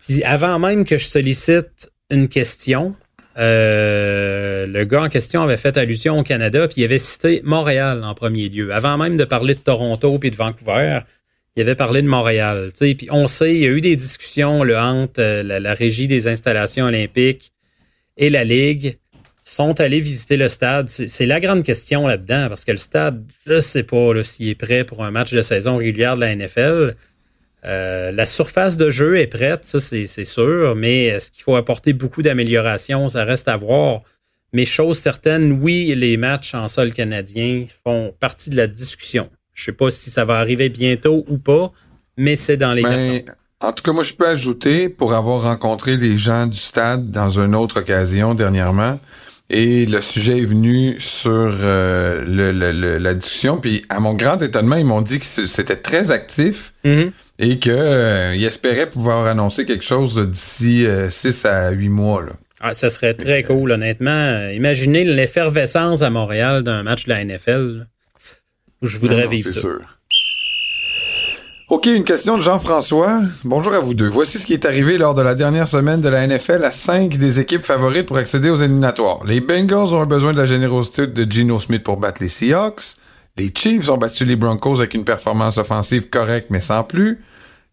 Puis 0.05 0.21
avant 0.23 0.59
même 0.59 0.83
que 0.83 0.97
je 0.97 1.05
sollicite 1.05 1.89
une 2.09 2.27
question, 2.27 2.93
le 3.37 4.83
gars 4.83 5.03
en 5.03 5.07
question 5.07 5.43
avait 5.43 5.55
fait 5.55 5.77
allusion 5.77 6.19
au 6.19 6.23
Canada, 6.23 6.67
puis 6.67 6.81
il 6.81 6.83
avait 6.83 6.97
cité 6.97 7.39
Montréal 7.45 8.03
en 8.03 8.13
premier 8.15 8.49
lieu. 8.49 8.73
Avant 8.73 8.97
même 8.97 9.15
de 9.15 9.23
parler 9.23 9.55
de 9.55 9.61
Toronto 9.61 10.19
puis 10.19 10.29
de 10.29 10.35
Vancouver, 10.35 10.99
il 11.55 11.61
avait 11.61 11.75
parlé 11.75 12.01
de 12.01 12.07
Montréal. 12.07 12.69
Puis 12.79 13.07
on 13.09 13.27
sait, 13.27 13.53
il 13.55 13.61
y 13.61 13.65
a 13.65 13.69
eu 13.69 13.81
des 13.81 13.95
discussions 13.95 14.63
là, 14.63 14.85
entre 14.85 15.19
euh, 15.21 15.43
la, 15.43 15.73
régie 15.73 16.07
des 16.07 16.27
installations 16.27 16.85
olympiques 16.85 17.51
et 18.17 18.29
la 18.29 18.43
Ligue 18.43 18.97
sont 19.43 19.79
allés 19.79 19.99
visiter 19.99 20.37
le 20.37 20.47
stade. 20.47 20.87
C'est 20.87 21.25
la 21.25 21.39
grande 21.39 21.63
question 21.63 22.07
là-dedans, 22.07 22.47
parce 22.47 22.63
que 22.63 22.71
le 22.71 22.77
stade, 22.77 23.23
je 23.47 23.59
sais 23.59 23.83
pas 23.83 24.23
s'il 24.23 24.49
est 24.49 24.55
prêt 24.55 24.83
pour 24.83 25.03
un 25.03 25.11
match 25.11 25.33
de 25.33 25.41
saison 25.41 25.77
régulière 25.77 26.15
de 26.15 26.21
la 26.21 26.35
NFL. 26.35 26.95
Euh, 27.63 28.11
la 28.11 28.25
surface 28.25 28.77
de 28.77 28.89
jeu 28.89 29.19
est 29.19 29.27
prête, 29.27 29.65
ça 29.65 29.79
c'est 29.79 30.25
sûr, 30.25 30.75
mais 30.75 31.05
est-ce 31.05 31.31
qu'il 31.31 31.43
faut 31.43 31.55
apporter 31.55 31.93
beaucoup 31.93 32.21
d'améliorations? 32.21 33.07
Ça 33.07 33.23
reste 33.23 33.47
à 33.47 33.55
voir. 33.55 34.03
Mais 34.53 34.65
chose 34.65 34.99
certaine, 34.99 35.53
oui, 35.53 35.93
les 35.95 36.17
matchs 36.17 36.53
en 36.53 36.67
sol 36.67 36.93
canadien 36.93 37.65
font 37.83 38.13
partie 38.19 38.49
de 38.49 38.57
la 38.57 38.67
discussion. 38.67 39.29
Je 39.61 39.65
sais 39.65 39.71
pas 39.77 39.91
si 39.91 40.09
ça 40.09 40.25
va 40.25 40.37
arriver 40.39 40.69
bientôt 40.69 41.23
ou 41.29 41.37
pas, 41.37 41.71
mais 42.17 42.35
c'est 42.35 42.57
dans 42.57 42.73
les 42.73 42.81
Ben, 42.81 43.19
cartons. 43.23 43.31
en 43.61 43.71
tout 43.73 43.83
cas, 43.83 43.91
moi, 43.91 44.03
je 44.03 44.13
peux 44.13 44.27
ajouter, 44.27 44.89
pour 44.89 45.13
avoir 45.13 45.43
rencontré 45.43 45.97
les 45.97 46.17
gens 46.17 46.47
du 46.47 46.57
stade 46.57 47.11
dans 47.11 47.29
une 47.39 47.53
autre 47.53 47.81
occasion 47.81 48.33
dernièrement, 48.33 48.99
et 49.51 49.85
le 49.85 50.01
sujet 50.01 50.39
est 50.39 50.45
venu 50.45 50.95
sur 50.99 51.29
euh, 51.61 52.23
le- 52.25 52.51
le- 52.51 52.71
le- 52.71 52.97
la 52.97 53.13
discussion, 53.13 53.57
puis 53.57 53.83
à 53.89 53.99
mon 53.99 54.13
grand 54.15 54.41
étonnement, 54.41 54.77
ils 54.77 54.85
m'ont 54.85 55.01
dit 55.01 55.19
que 55.19 55.25
c'était 55.25 55.75
très 55.75 56.09
actif 56.09 56.73
Mhm. 56.83 57.11
et 57.37 57.59
qu'ils 57.59 58.43
espéraient 58.45 58.89
pouvoir 58.89 59.27
annoncer 59.27 59.65
quelque 59.65 59.83
chose 59.83 60.15
d'ici 60.29 60.87
6 61.09 61.45
à 61.45 61.69
8 61.71 61.89
mois. 61.89 62.23
Là. 62.23 62.31
Ah, 62.61 62.73
ça 62.73 62.89
serait 62.89 63.13
très 63.15 63.43
cool, 63.43 63.71
honnêtement. 63.71 64.09
Euh, 64.11 64.53
Imaginez 64.53 65.03
l'effervescence 65.03 66.01
à 66.01 66.09
Montréal 66.09 66.63
d'un 66.63 66.83
match 66.83 67.05
de 67.05 67.09
la 67.09 67.21
NFL. 67.25 67.87
Je 68.81 68.97
voudrais 68.97 69.17
Non, 69.17 69.23
non, 69.23 69.29
vivre 69.29 69.47
c'est 69.47 69.55
ça. 69.55 69.61
sûr. 69.61 69.79
OK, 71.69 71.85
une 71.85 72.03
question 72.03 72.35
de 72.37 72.41
Jean-François. 72.41 73.21
Bonjour 73.45 73.73
à 73.73 73.79
vous 73.79 73.93
deux. 73.93 74.07
Voici 74.09 74.39
ce 74.39 74.45
qui 74.45 74.53
est 74.53 74.65
arrivé 74.65 74.97
lors 74.97 75.13
de 75.15 75.21
la 75.21 75.35
dernière 75.35 75.69
semaine 75.69 76.01
de 76.01 76.09
la 76.09 76.27
NFL 76.27 76.63
à 76.65 76.71
cinq 76.71 77.17
des 77.17 77.39
équipes 77.39 77.63
favorites 77.63 78.07
pour 78.07 78.17
accéder 78.17 78.49
aux 78.49 78.57
éliminatoires. 78.57 79.23
Les 79.25 79.39
Bengals 79.39 79.93
ont 79.95 80.05
besoin 80.05 80.33
de 80.33 80.37
la 80.37 80.45
générosité 80.45 81.07
de 81.07 81.31
Geno 81.31 81.59
Smith 81.59 81.83
pour 81.83 81.95
battre 81.95 82.21
les 82.21 82.27
Seahawks. 82.27 82.95
Les 83.37 83.53
Chiefs 83.55 83.89
ont 83.89 83.97
battu 83.97 84.25
les 84.25 84.35
Broncos 84.35 84.79
avec 84.79 84.93
une 84.93 85.05
performance 85.05 85.57
offensive 85.57 86.09
correcte 86.09 86.47
mais 86.49 86.59
sans 86.59 86.83
plus. 86.83 87.23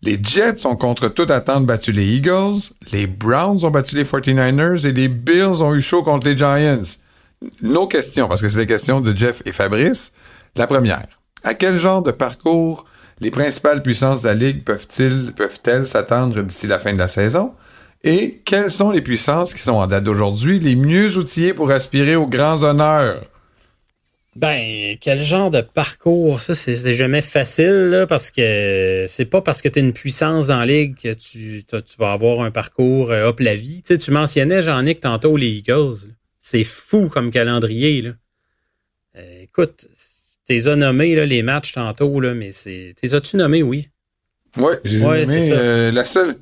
Les 0.03 0.17
Jets 0.23 0.65
ont 0.65 0.77
contre 0.77 1.09
toute 1.09 1.33
attente 1.33 1.67
battu 1.67 1.91
les 1.91 2.07
Eagles. 2.07 2.61
Les 2.93 3.09
Browns 3.09 3.65
ont 3.65 3.71
battu 3.73 3.97
les 3.97 4.05
49ers 4.05 4.87
et 4.87 4.93
les 4.93 5.09
Bills 5.09 5.61
ont 5.61 5.75
eu 5.75 5.83
chaud 5.83 6.05
contre 6.05 6.29
les 6.29 6.39
Giants. 6.39 6.83
Nos 7.63 7.89
questions, 7.89 8.29
parce 8.29 8.41
que 8.43 8.49
c'est 8.49 8.59
des 8.59 8.67
questions 8.67 9.01
de 9.01 9.17
Jeff 9.17 9.43
et 9.45 9.51
Fabrice. 9.51 10.13
La 10.57 10.67
première. 10.67 11.07
À 11.45 11.55
quel 11.55 11.79
genre 11.79 12.03
de 12.03 12.11
parcours 12.11 12.85
les 13.21 13.31
principales 13.31 13.83
puissances 13.83 14.23
de 14.23 14.29
la 14.29 14.35
Ligue 14.35 14.65
peuvent-elles 14.65 15.87
s'attendre 15.87 16.43
d'ici 16.43 16.67
la 16.67 16.79
fin 16.79 16.93
de 16.93 16.99
la 16.99 17.09
saison? 17.09 17.55
Et 18.05 18.41
quelles 18.45 18.71
sont 18.71 18.91
les 18.91 19.03
puissances 19.03 19.55
qui 19.55 19.61
sont 19.61 19.73
en 19.73 19.87
date 19.87 20.05
d'aujourd'hui 20.05 20.61
les 20.61 20.77
mieux 20.77 21.17
outillées 21.17 21.55
pour 21.55 21.71
aspirer 21.71 22.15
aux 22.15 22.27
grands 22.27 22.63
honneurs? 22.63 23.23
Ben, 24.37 24.97
quel 25.01 25.21
genre 25.21 25.51
de 25.51 25.63
parcours? 25.63 26.41
Ça, 26.41 26.55
c'est 26.55 26.93
jamais 26.93 27.23
facile, 27.23 28.07
parce 28.09 28.31
que 28.31 29.05
c'est 29.09 29.25
pas 29.25 29.41
parce 29.41 29.63
que 29.63 29.69
tu 29.69 29.81
as 29.81 29.83
une 29.83 29.93
puissance 29.93 30.47
dans 30.47 30.59
la 30.59 30.67
ligue 30.67 30.97
que 30.97 31.13
tu, 31.13 31.65
vas 31.99 32.13
avoir 32.13 32.43
un 32.43 32.53
parcours 32.53 33.11
euh, 33.11 33.27
hop 33.27 33.41
la 33.41 33.57
vie. 33.57 33.83
Tu 33.83 33.95
sais, 33.95 33.99
tu 33.99 34.13
mentionnais, 34.13 34.63
Jean-Nic, 34.63 35.01
tantôt 35.01 35.37
les 35.37 35.49
Eagles. 35.49 36.13
C'est 36.39 36.63
fou 36.63 37.09
comme 37.09 37.33
calendrier, 37.33 38.01
là. 38.01 38.11
Euh, 39.17 39.43
écoute, 39.43 39.89
t'es 40.49 40.67
as 40.69 40.77
nommé, 40.77 41.15
là, 41.15 41.27
les 41.27 41.43
matchs 41.43 41.73
tantôt, 41.73 42.19
là, 42.21 42.35
mais 42.35 42.51
c'est. 42.51 42.95
T'es 43.01 43.15
as-tu 43.15 43.37
nommé, 43.37 43.63
oui? 43.63 43.89
Ouais, 44.57 44.79
j'ai 44.85 45.05
Ouais, 45.05 45.25
nommé, 45.25 45.49
euh, 45.53 45.93
la 45.93 46.05
seule. 46.05 46.37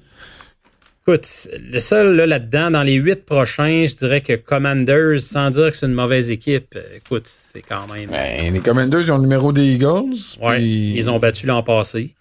Écoute, 1.09 1.29
le 1.61 1.79
seul 1.79 2.17
là, 2.17 2.27
là-dedans, 2.27 2.71
dans 2.73 2.83
les 2.83 2.95
huit 2.95 3.25
prochains, 3.25 3.85
je 3.89 3.95
dirais 3.95 4.21
que 4.23 4.33
Commanders, 4.35 5.21
sans 5.21 5.51
dire 5.51 5.71
que 5.71 5.77
c'est 5.77 5.87
une 5.87 5.93
mauvaise 5.93 6.31
équipe, 6.33 6.75
euh, 6.75 6.97
écoute, 6.97 7.27
c'est 7.29 7.63
quand 7.63 7.87
même. 7.93 8.11
Ben, 8.11 8.53
les 8.53 8.59
Commanders, 8.61 9.03
ils 9.03 9.13
ont 9.13 9.17
le 9.17 9.23
numéro 9.23 9.53
des 9.53 9.75
Eagles. 9.75 10.17
Puis- 10.41 10.95
ils 10.97 11.09
ont 11.11 11.19
battu 11.21 11.47
l'an 11.47 11.63
passé. 11.63 12.15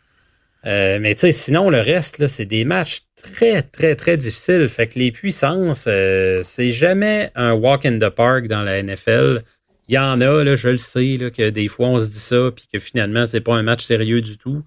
Euh, 0.67 0.97
mais 0.99 1.13
tu 1.15 1.21
sais, 1.21 1.31
sinon, 1.31 1.69
le 1.69 1.79
reste, 1.79 2.25
c'est 2.27 2.45
des 2.45 2.63
matchs 2.65 3.01
très, 3.21 3.61
très, 3.63 3.95
très 3.95 4.17
difficiles. 4.17 4.67
Fait 4.69 4.87
que 4.87 4.97
les 4.99 5.11
puissances, 5.11 5.85
euh, 5.87 6.41
c'est 6.43 6.71
jamais 6.71 7.31
un 7.35 7.53
walk 7.53 7.85
in 7.85 7.97
the 7.99 8.09
park 8.09 8.47
dans 8.47 8.61
la 8.63 8.81
NFL. 8.83 9.41
Il 9.87 9.95
y 9.95 9.97
en 9.97 10.19
a, 10.21 10.43
là, 10.43 10.55
je 10.55 10.69
le 10.69 10.77
sais, 10.77 11.17
que 11.35 11.49
des 11.49 11.67
fois, 11.67 11.87
on 11.87 11.99
se 11.99 12.09
dit 12.09 12.19
ça, 12.19 12.51
puis 12.55 12.65
que 12.71 12.79
finalement, 12.79 13.25
c'est 13.25 13.41
pas 13.41 13.55
un 13.55 13.63
match 13.63 13.83
sérieux 13.83 14.21
du 14.21 14.37
tout. 14.37 14.63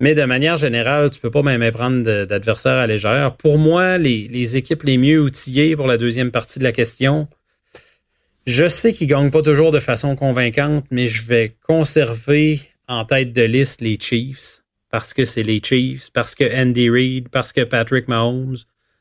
Mais 0.00 0.14
de 0.14 0.24
manière 0.24 0.56
générale, 0.56 1.10
tu 1.10 1.20
peux 1.20 1.30
pas 1.30 1.42
même 1.42 1.68
prendre 1.72 2.02
d'adversaires 2.24 2.78
à 2.78 2.86
légère. 2.86 3.36
Pour 3.36 3.58
moi, 3.58 3.98
les, 3.98 4.28
les 4.28 4.56
équipes 4.56 4.82
les 4.82 4.98
mieux 4.98 5.20
outillées 5.20 5.76
pour 5.76 5.86
la 5.86 5.98
deuxième 5.98 6.30
partie 6.30 6.58
de 6.58 6.64
la 6.64 6.72
question, 6.72 7.28
je 8.46 8.68
sais 8.68 8.92
qu'ils 8.92 9.06
gagnent 9.06 9.30
pas 9.30 9.42
toujours 9.42 9.72
de 9.72 9.78
façon 9.78 10.16
convaincante, 10.16 10.86
mais 10.90 11.08
je 11.08 11.24
vais 11.26 11.56
conserver 11.66 12.60
en 12.88 13.04
tête 13.04 13.32
de 13.32 13.42
liste 13.42 13.80
les 13.80 13.98
Chiefs 13.98 14.60
parce 14.94 15.12
que 15.12 15.24
c'est 15.24 15.42
les 15.42 15.60
Chiefs, 15.60 16.10
parce 16.12 16.36
que 16.36 16.44
Andy 16.44 16.88
Reid, 16.88 17.28
parce 17.28 17.52
que 17.52 17.62
Patrick 17.62 18.06
Mahomes, 18.06 18.54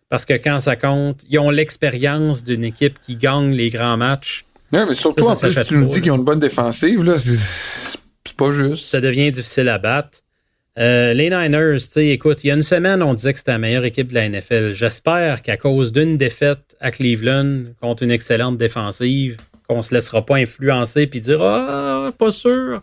parce 0.09 0.25
que 0.25 0.33
quand 0.33 0.57
ça 0.57 0.75
compte, 0.75 1.21
ils 1.29 1.37
ont 1.37 1.51
l'expérience 1.51 2.43
d'une 2.43 2.63
équipe 2.63 2.99
qui 2.99 3.15
gagne 3.15 3.51
les 3.51 3.69
grands 3.69 3.95
matchs. 3.95 4.43
Ouais, 4.73 4.85
mais 4.87 4.93
surtout, 4.93 5.25
Ça, 5.25 5.31
en 5.31 5.35
ça 5.35 5.47
plus, 5.47 5.53
s'achète 5.53 5.67
tu 5.69 5.77
nous 5.77 5.85
dis 5.85 6.01
qu'ils 6.01 6.11
ont 6.11 6.17
une 6.17 6.23
bonne 6.23 6.39
défensive, 6.39 7.03
là. 7.03 7.17
C'est 7.17 8.37
pas 8.37 8.51
juste. 8.51 8.85
Ça 8.85 8.99
devient 8.99 9.31
difficile 9.31 9.69
à 9.69 9.77
battre. 9.77 10.19
Euh, 10.79 11.13
les 11.13 11.29
Niners, 11.29 11.77
écoute, 11.97 12.43
il 12.43 12.47
y 12.47 12.51
a 12.51 12.55
une 12.55 12.61
semaine, 12.61 13.03
on 13.03 13.13
disait 13.13 13.31
que 13.33 13.37
c'était 13.37 13.51
la 13.51 13.59
meilleure 13.59 13.85
équipe 13.85 14.07
de 14.07 14.15
la 14.15 14.27
NFL. 14.27 14.71
J'espère 14.71 15.43
qu'à 15.43 15.55
cause 15.55 15.91
d'une 15.91 16.17
défaite 16.17 16.75
à 16.79 16.89
Cleveland 16.89 17.65
contre 17.79 18.01
une 18.01 18.09
excellente 18.09 18.57
défensive, 18.57 19.37
qu'on 19.69 19.83
se 19.83 19.93
laissera 19.93 20.25
pas 20.25 20.37
influencer 20.37 21.05
puis 21.05 21.19
dire 21.19 21.43
ah 21.43 22.11
pas 22.17 22.31
sûr. 22.31 22.81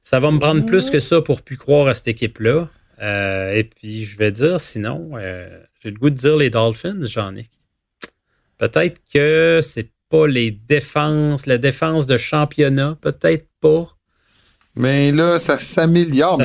Ça 0.00 0.18
va 0.20 0.30
me 0.30 0.38
prendre 0.38 0.64
plus 0.64 0.88
que 0.88 1.00
ça 1.00 1.20
pour 1.20 1.42
plus 1.42 1.58
croire 1.58 1.88
à 1.88 1.94
cette 1.94 2.08
équipe-là. 2.08 2.70
Euh, 3.02 3.52
et 3.52 3.64
puis 3.64 4.04
je 4.04 4.16
vais 4.16 4.32
dire 4.32 4.58
sinon, 4.58 5.10
euh, 5.14 5.48
j'ai 5.80 5.90
le 5.90 5.98
goût 5.98 6.08
de 6.08 6.14
dire 6.14 6.36
les 6.36 6.48
Dolphins, 6.48 7.00
j'en 7.02 7.36
ai. 7.36 7.46
Peut-être 8.56 9.02
que 9.12 9.60
c'est 9.62 9.90
pas 10.10 10.26
les 10.26 10.50
défenses, 10.50 11.46
la 11.46 11.58
défense 11.58 12.06
de 12.06 12.16
championnat, 12.16 12.96
peut-être 13.00 13.46
pas. 13.60 13.86
Mais 14.76 15.10
là, 15.10 15.38
ça 15.38 15.58
s'améliore. 15.58 16.40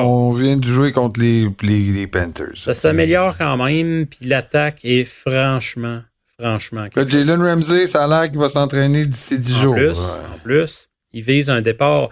On 0.00 0.32
vient 0.32 0.56
de 0.56 0.66
jouer 0.66 0.92
contre 0.92 1.20
les, 1.20 1.48
les, 1.62 1.78
les 1.92 2.06
Panthers. 2.06 2.52
Ça 2.56 2.74
s'améliore 2.74 3.38
quand 3.38 3.56
même, 3.56 4.06
puis 4.06 4.26
l'attaque 4.26 4.84
est 4.84 5.04
franchement, 5.04 6.00
franchement. 6.38 6.86
Là, 6.94 7.06
Jalen 7.06 7.40
Ramsey, 7.42 7.86
ça 7.86 8.04
a 8.04 8.06
l'air 8.06 8.30
qu'il 8.30 8.38
va 8.38 8.48
s'entraîner 8.50 9.06
d'ici 9.06 9.38
10 9.38 9.54
en 9.56 9.60
jours. 9.60 9.74
plus, 9.74 9.98
Ouais. 9.98 10.34
en 10.34 10.38
plus, 10.44 10.88
il 11.12 11.22
vise 11.22 11.48
un 11.48 11.62
départ. 11.62 12.10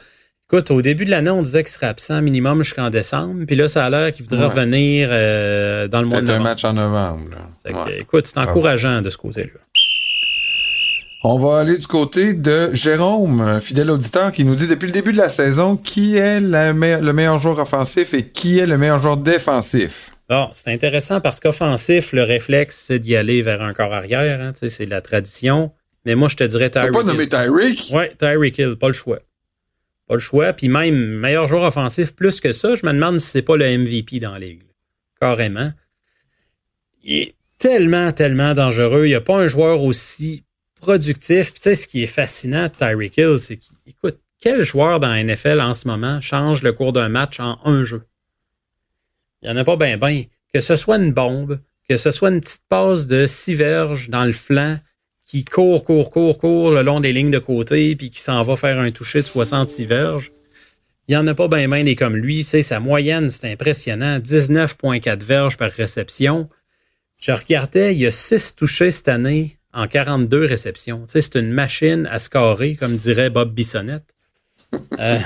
Écoute, 0.50 0.70
au 0.70 0.80
début 0.80 1.04
de 1.04 1.10
l'année, 1.10 1.30
on 1.30 1.42
disait 1.42 1.62
qu'il 1.62 1.70
serait 1.72 1.86
absent 1.88 2.22
minimum 2.22 2.62
jusqu'en 2.62 2.88
décembre, 2.88 3.44
puis 3.46 3.54
là, 3.54 3.68
ça 3.68 3.84
a 3.84 3.90
l'air 3.90 4.12
qu'il 4.14 4.24
voudrait 4.24 4.46
Ouais. 4.46 4.50
revenir 4.54 5.08
euh, 5.12 5.86
dans 5.88 6.00
le 6.00 6.06
mois 6.08 6.22
de 6.22 6.26
Peut-être 6.26 6.36
un 6.36 6.38
novembre. 6.38 6.50
match 6.50 6.64
en 6.64 6.72
novembre. 6.72 7.30
là. 7.32 7.36
Fait 7.62 7.72
que, 7.74 7.78
Ouais. 7.78 8.00
Écoute, 8.00 8.26
c'est 8.26 8.38
encourageant 8.38 9.02
de 9.02 9.10
ce 9.10 9.18
côté-là. 9.18 9.60
On 11.24 11.36
va 11.38 11.58
aller 11.60 11.76
du 11.76 11.86
côté 11.86 12.32
de 12.32 12.72
Jérôme, 12.74 13.40
un 13.40 13.60
fidèle 13.60 13.90
auditeur, 13.90 14.32
qui 14.32 14.44
nous 14.44 14.54
dit 14.54 14.68
depuis 14.68 14.86
le 14.86 14.92
début 14.92 15.10
de 15.12 15.16
la 15.16 15.28
saison 15.28 15.76
qui 15.76 16.16
est 16.16 16.40
la 16.40 16.72
me- 16.72 17.00
le 17.00 17.12
meilleur 17.12 17.38
joueur 17.38 17.58
offensif 17.58 18.14
et 18.14 18.22
qui 18.28 18.58
est 18.60 18.66
le 18.66 18.78
meilleur 18.78 18.98
joueur 18.98 19.16
défensif? 19.16 20.12
Bon, 20.28 20.48
c'est 20.52 20.72
intéressant 20.72 21.20
parce 21.20 21.40
qu'offensif, 21.40 22.12
le 22.12 22.22
réflexe, 22.22 22.84
c'est 22.86 22.98
d'y 23.00 23.16
aller 23.16 23.42
vers 23.42 23.62
un 23.62 23.72
corps 23.72 23.92
arrière. 23.94 24.40
hein, 24.40 24.52
c'est 24.54 24.86
la 24.86 25.00
tradition. 25.00 25.72
Mais 26.04 26.14
moi, 26.14 26.28
je 26.28 26.36
te 26.36 26.44
dirais 26.44 26.70
Tyreek 26.70 26.92
pas 26.92 27.02
nommé 27.02 27.28
Tyreek? 27.28 27.90
Ouais, 27.92 28.12
Tyreek 28.16 28.56
Hill, 28.58 28.76
pas 28.78 28.86
le 28.88 28.92
choix. 28.92 29.18
Pas 30.06 30.14
le 30.14 30.20
choix. 30.20 30.52
Puis 30.52 30.68
même, 30.68 30.94
meilleur 30.94 31.48
joueur 31.48 31.64
offensif, 31.64 32.14
plus 32.14 32.40
que 32.40 32.52
ça, 32.52 32.74
je 32.76 32.86
me 32.86 32.92
demande 32.92 33.18
si 33.18 33.26
c'est 33.26 33.42
pas 33.42 33.56
le 33.56 33.66
MVP 33.76 34.20
dans 34.20 34.32
la 34.32 34.38
ligue. 34.38 34.62
Carrément. 35.20 35.72
Il 37.02 37.16
est 37.16 37.34
tellement, 37.58 38.12
tellement 38.12 38.52
dangereux. 38.54 39.06
Il 39.06 39.08
n'y 39.08 39.14
a 39.14 39.20
pas 39.20 39.36
un 39.36 39.46
joueur 39.46 39.82
aussi 39.82 40.44
productif. 40.78 41.52
Puis 41.52 41.60
tu 41.60 41.70
sais, 41.70 41.74
ce 41.74 41.86
qui 41.88 42.02
est 42.02 42.06
fascinant 42.06 42.64
de 42.64 42.72
Tyreek 42.72 43.16
Hill, 43.16 43.36
c'est 43.38 43.56
qu'écoute, 43.56 44.18
quel 44.40 44.62
joueur 44.62 45.00
dans 45.00 45.08
la 45.08 45.22
NFL 45.22 45.60
en 45.60 45.74
ce 45.74 45.88
moment 45.88 46.20
change 46.20 46.62
le 46.62 46.72
cours 46.72 46.92
d'un 46.92 47.08
match 47.08 47.40
en 47.40 47.58
un 47.64 47.84
jeu? 47.84 48.02
Il 49.42 49.50
n'y 49.50 49.54
en 49.54 49.60
a 49.60 49.64
pas 49.64 49.76
bien, 49.76 49.96
bien. 49.96 50.24
Que 50.52 50.60
ce 50.60 50.76
soit 50.76 50.96
une 50.96 51.12
bombe, 51.12 51.60
que 51.88 51.96
ce 51.96 52.10
soit 52.10 52.30
une 52.30 52.40
petite 52.40 52.62
passe 52.68 53.06
de 53.06 53.26
six 53.26 53.54
verges 53.54 54.08
dans 54.08 54.24
le 54.24 54.32
flanc, 54.32 54.78
qui 55.26 55.44
court, 55.44 55.84
court, 55.84 56.10
court, 56.10 56.38
court 56.38 56.70
le 56.70 56.82
long 56.82 57.00
des 57.00 57.12
lignes 57.12 57.30
de 57.30 57.38
côté, 57.38 57.94
puis 57.96 58.10
qui 58.10 58.20
s'en 58.20 58.42
va 58.42 58.56
faire 58.56 58.78
un 58.78 58.90
toucher 58.90 59.20
de 59.20 59.26
66 59.26 59.84
verges. 59.84 60.32
Il 61.06 61.12
n'y 61.12 61.16
en 61.16 61.26
a 61.26 61.34
pas 61.34 61.48
bien 61.48 61.68
bien 61.68 61.84
des 61.84 61.96
comme 61.96 62.16
lui. 62.16 62.44
C'est 62.44 62.62
sa 62.62 62.80
moyenne, 62.80 63.28
c'est 63.28 63.50
impressionnant. 63.50 64.18
19,4 64.18 65.24
verges 65.24 65.56
par 65.56 65.70
réception. 65.70 66.48
Je 67.20 67.32
regardais, 67.32 67.94
il 67.94 68.00
y 68.00 68.06
a 68.06 68.10
6 68.10 68.56
touchés 68.56 68.90
cette 68.90 69.08
année 69.08 69.57
en 69.78 69.86
42 69.86 70.44
réceptions. 70.44 71.04
C'est 71.06 71.36
une 71.36 71.52
machine 71.52 72.08
à 72.10 72.18
scorer, 72.18 72.74
comme 72.74 72.96
dirait 72.96 73.30
Bob 73.30 73.54
Bissonnette. 73.54 74.14
Euh, 74.98 75.18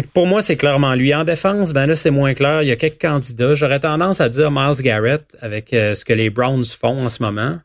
pour 0.14 0.26
moi, 0.26 0.40
c'est 0.40 0.56
clairement 0.56 0.94
lui. 0.94 1.14
En 1.14 1.24
défense, 1.24 1.74
ben 1.74 1.86
là, 1.86 1.96
c'est 1.96 2.10
moins 2.10 2.32
clair. 2.32 2.62
Il 2.62 2.68
y 2.68 2.72
a 2.72 2.76
quelques 2.76 3.00
candidats. 3.00 3.54
J'aurais 3.54 3.80
tendance 3.80 4.22
à 4.22 4.30
dire 4.30 4.50
Miles 4.50 4.80
Garrett 4.80 5.36
avec 5.40 5.74
euh, 5.74 5.94
ce 5.94 6.06
que 6.06 6.14
les 6.14 6.30
Browns 6.30 6.64
font 6.64 6.98
en 6.98 7.10
ce 7.10 7.22
moment. 7.22 7.58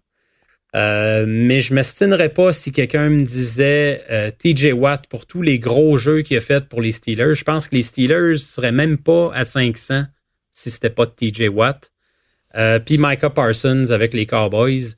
Euh, 0.76 1.24
mais 1.26 1.62
je 1.62 1.74
m'estinerais 1.74 2.28
pas 2.28 2.52
si 2.52 2.74
quelqu'un 2.74 3.10
me 3.10 3.22
disait 3.22 4.34
TJ 4.38 4.74
Watt 4.74 5.08
pour 5.08 5.26
tous 5.26 5.42
les 5.42 5.58
gros 5.58 5.98
jeux 5.98 6.22
qu'il 6.22 6.36
a 6.36 6.42
fait 6.42 6.66
pour 6.68 6.82
les 6.82 6.92
Steelers. 6.92 7.34
Je 7.34 7.46
pense 7.46 7.70
que 7.70 7.76
les 7.76 7.82
Steelers 7.82 8.36
seraient 8.36 8.74
même 8.74 8.98
pas 8.98 9.32
à 9.34 9.46
500 9.46 10.04
si 10.52 10.70
c'était 10.70 10.90
pas 10.90 11.06
TJ 11.06 11.48
Watt. 11.48 11.94
Puis 12.86 12.98
Micah 12.98 13.30
Parsons 13.30 13.90
avec 13.92 14.14
les 14.14 14.26
Cowboys. 14.26 14.98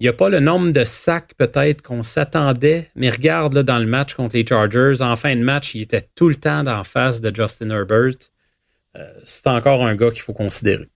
Il 0.00 0.04
n'y 0.04 0.08
a 0.08 0.12
pas 0.12 0.28
le 0.28 0.40
nombre 0.40 0.72
de 0.72 0.84
sacs 0.84 1.34
peut-être 1.38 1.80
qu'on 1.80 2.02
s'attendait, 2.02 2.90
mais 2.96 3.10
regarde 3.10 3.54
là, 3.54 3.62
dans 3.62 3.78
le 3.78 3.86
match 3.86 4.14
contre 4.14 4.34
les 4.34 4.44
Chargers, 4.44 5.00
en 5.00 5.14
fin 5.14 5.36
de 5.36 5.42
match, 5.42 5.74
il 5.74 5.82
était 5.82 6.08
tout 6.16 6.28
le 6.28 6.34
temps 6.34 6.64
d'en 6.64 6.82
face 6.82 7.20
de 7.20 7.34
Justin 7.34 7.70
Herbert. 7.70 8.16
Euh, 8.96 9.12
c'est 9.24 9.46
encore 9.46 9.84
un 9.84 9.94
gars 9.94 10.10
qu'il 10.10 10.22
faut 10.22 10.32
considérer. 10.32 10.88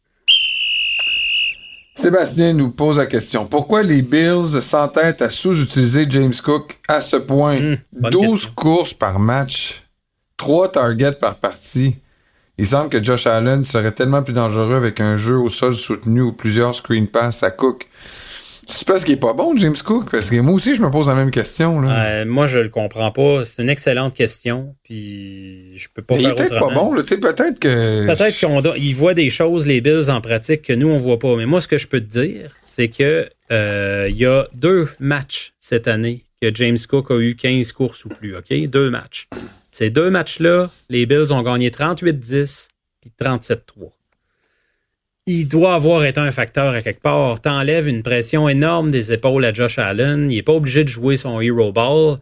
Sébastien 1.94 2.52
nous 2.52 2.70
pose 2.70 2.98
la 2.98 3.06
question. 3.06 3.46
Pourquoi 3.46 3.82
les 3.82 4.02
Bills 4.02 4.60
s'entêtent 4.62 5.22
à 5.22 5.30
sous-utiliser 5.30 6.06
James 6.08 6.34
Cook 6.44 6.78
à 6.86 7.00
ce 7.00 7.16
point? 7.16 7.56
Hum, 7.56 7.78
bonne 7.92 8.12
12 8.12 8.30
question. 8.30 8.50
courses 8.54 8.94
par 8.94 9.18
match, 9.18 9.82
3 10.36 10.72
targets 10.72 11.12
par 11.12 11.36
partie. 11.36 11.96
Il 12.56 12.66
semble 12.66 12.88
que 12.88 13.02
Josh 13.02 13.26
Allen 13.26 13.64
serait 13.64 13.92
tellement 13.92 14.22
plus 14.22 14.32
dangereux 14.32 14.74
avec 14.74 15.00
un 15.00 15.16
jeu 15.16 15.36
au 15.36 15.48
sol 15.48 15.76
soutenu 15.76 16.22
ou 16.22 16.32
plusieurs 16.32 16.74
screen 16.74 17.06
pass 17.06 17.44
à 17.44 17.50
Cook. 17.52 17.88
C'est 18.70 18.86
parce 18.86 19.02
qu'il 19.02 19.14
est 19.14 19.16
pas 19.16 19.32
bon, 19.32 19.56
James 19.56 19.76
Cook? 19.82 20.10
Parce 20.10 20.28
que 20.28 20.36
moi 20.36 20.52
aussi, 20.52 20.74
je 20.74 20.82
me 20.82 20.90
pose 20.90 21.08
la 21.08 21.14
même 21.14 21.30
question. 21.30 21.80
Là. 21.80 22.04
Euh, 22.04 22.24
moi, 22.26 22.46
je 22.46 22.58
le 22.58 22.68
comprends 22.68 23.10
pas. 23.10 23.46
C'est 23.46 23.62
une 23.62 23.70
excellente 23.70 24.14
question, 24.14 24.76
puis 24.82 25.72
je 25.74 25.88
peux 25.92 26.02
pas 26.02 26.16
Mais 26.16 26.22
il 26.22 26.28
est 26.28 26.34
peut-être 26.34 26.58
pas 26.58 26.74
bon. 26.74 26.92
là. 26.92 27.00
Tu 27.02 27.08
sais, 27.08 27.18
peut-être 27.18 27.58
que... 27.58 28.06
Peut-être 28.06 28.74
qu'ils 28.76 28.94
voient 28.94 29.14
des 29.14 29.30
choses, 29.30 29.66
les 29.66 29.80
Bills, 29.80 30.10
en 30.10 30.20
pratique 30.20 30.62
que 30.62 30.74
nous, 30.74 30.88
on 30.88 30.98
voit 30.98 31.18
pas. 31.18 31.34
Mais 31.36 31.46
moi, 31.46 31.62
ce 31.62 31.68
que 31.68 31.78
je 31.78 31.88
peux 31.88 32.00
te 32.00 32.10
dire, 32.10 32.54
c'est 32.62 32.88
que 32.88 33.30
euh, 33.50 34.06
il 34.10 34.16
y 34.16 34.26
a 34.26 34.46
deux 34.54 34.86
matchs 35.00 35.54
cette 35.58 35.88
année 35.88 36.24
que 36.42 36.54
James 36.54 36.78
Cook 36.88 37.10
a 37.10 37.18
eu 37.18 37.36
15 37.36 37.72
courses 37.72 38.04
ou 38.04 38.10
plus, 38.10 38.36
OK? 38.36 38.54
Deux 38.68 38.90
matchs. 38.90 39.28
Ces 39.72 39.88
deux 39.88 40.10
matchs-là, 40.10 40.70
les 40.90 41.06
Bills 41.06 41.32
ont 41.32 41.42
gagné 41.42 41.70
38-10 41.70 42.68
puis 43.00 43.10
37-3. 43.18 43.92
Il 45.30 45.46
doit 45.46 45.74
avoir 45.74 46.04
été 46.06 46.20
un 46.20 46.30
facteur 46.30 46.72
à 46.72 46.80
quelque 46.80 47.02
part. 47.02 47.40
T'enlèves 47.40 47.86
une 47.86 48.02
pression 48.02 48.48
énorme 48.48 48.90
des 48.90 49.12
épaules 49.12 49.44
à 49.44 49.52
Josh 49.52 49.78
Allen. 49.78 50.30
Il 50.30 50.36
n'est 50.36 50.42
pas 50.42 50.54
obligé 50.54 50.84
de 50.84 50.88
jouer 50.88 51.16
son 51.16 51.40
hero 51.40 51.70
ball. 51.70 52.16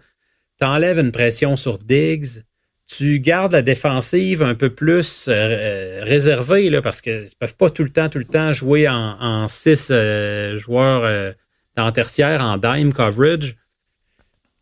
T'enlèves 0.59 0.99
une 0.99 1.13
pression 1.13 1.55
sur 1.55 1.79
Diggs 1.79 2.43
tu 2.87 3.19
gardes 3.19 3.53
la 3.53 3.63
défensive 3.63 4.43
un 4.43 4.55
peu 4.55 4.71
plus 4.71 5.27
euh, 5.29 6.01
réservée, 6.05 6.81
parce 6.81 7.01
qu'ils 7.01 7.23
ne 7.23 7.39
peuvent 7.39 7.57
pas 7.57 7.69
tout 7.69 7.83
le 7.83 7.91
temps, 7.91 8.09
tout 8.09 8.19
le 8.19 8.25
temps 8.25 8.53
jouer 8.53 8.89
en, 8.89 9.17
en 9.21 9.49
six 9.49 9.89
euh, 9.91 10.57
joueurs 10.57 11.05
euh, 11.05 11.33
le 11.77 11.91
tertiaire, 11.91 12.43
en 12.43 12.59
dime 12.59 12.93
coverage. 12.93 13.57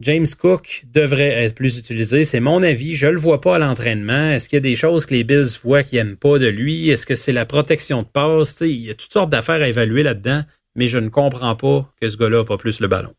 James 0.01 0.27
Cook 0.39 0.85
devrait 0.93 1.45
être 1.45 1.55
plus 1.55 1.79
utilisé. 1.79 2.25
C'est 2.25 2.41
mon 2.41 2.63
avis. 2.63 2.95
Je 2.95 3.07
le 3.07 3.19
vois 3.19 3.41
pas 3.41 3.57
à 3.57 3.59
l'entraînement. 3.59 4.31
Est-ce 4.31 4.49
qu'il 4.49 4.57
y 4.57 4.59
a 4.59 4.61
des 4.61 4.75
choses 4.75 5.07
que 5.07 5.15
les 5.15 5.25
Bills 5.25 5.47
voient 5.63 5.83
qu'ils 5.83 5.99
n'aiment 5.99 6.17
pas 6.17 6.39
de 6.39 6.49
lui? 6.49 6.91
Est-ce 6.91 7.07
que 7.07 7.15
c'est 7.15 7.33
la 7.33 7.47
protection 7.47 8.03
de 8.03 8.07
passe? 8.07 8.61
il 8.61 8.87
y 8.87 8.91
a 8.91 8.95
toutes 8.95 9.13
sortes 9.13 9.31
d'affaires 9.31 9.63
à 9.63 9.69
évaluer 9.69 10.03
là-dedans, 10.03 10.43
mais 10.75 10.89
je 10.89 10.99
ne 10.99 11.09
comprends 11.09 11.55
pas 11.55 11.89
que 12.01 12.09
ce 12.09 12.17
gars-là 12.17 12.39
n'a 12.39 12.45
pas 12.45 12.57
plus 12.57 12.81
le 12.81 12.89
ballon. 12.89 13.15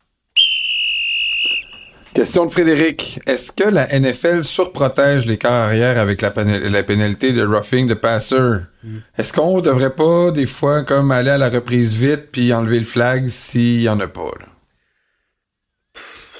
Question 2.12 2.46
de 2.46 2.50
Frédéric. 2.50 3.20
Est-ce 3.26 3.52
que 3.52 3.68
la 3.68 3.88
NFL 3.88 4.42
surprotège 4.42 5.26
les 5.26 5.36
corps 5.36 5.52
arrière 5.52 5.98
avec 5.98 6.22
la, 6.22 6.32
la 6.34 6.82
pénalité 6.82 7.32
de 7.32 7.44
roughing 7.44 7.86
de 7.86 7.94
passer? 7.94 8.36
Mm. 8.82 8.96
Est-ce 9.18 9.34
qu'on 9.34 9.60
devrait 9.60 9.94
pas, 9.94 10.30
des 10.30 10.46
fois, 10.46 10.82
comme 10.82 11.10
aller 11.10 11.28
à 11.28 11.36
la 11.36 11.50
reprise 11.50 11.94
vite 11.94 12.28
puis 12.32 12.54
enlever 12.54 12.78
le 12.78 12.86
flag 12.86 13.28
s'il 13.28 13.82
y 13.82 13.88
en 13.90 14.00
a 14.00 14.08
pas? 14.08 14.30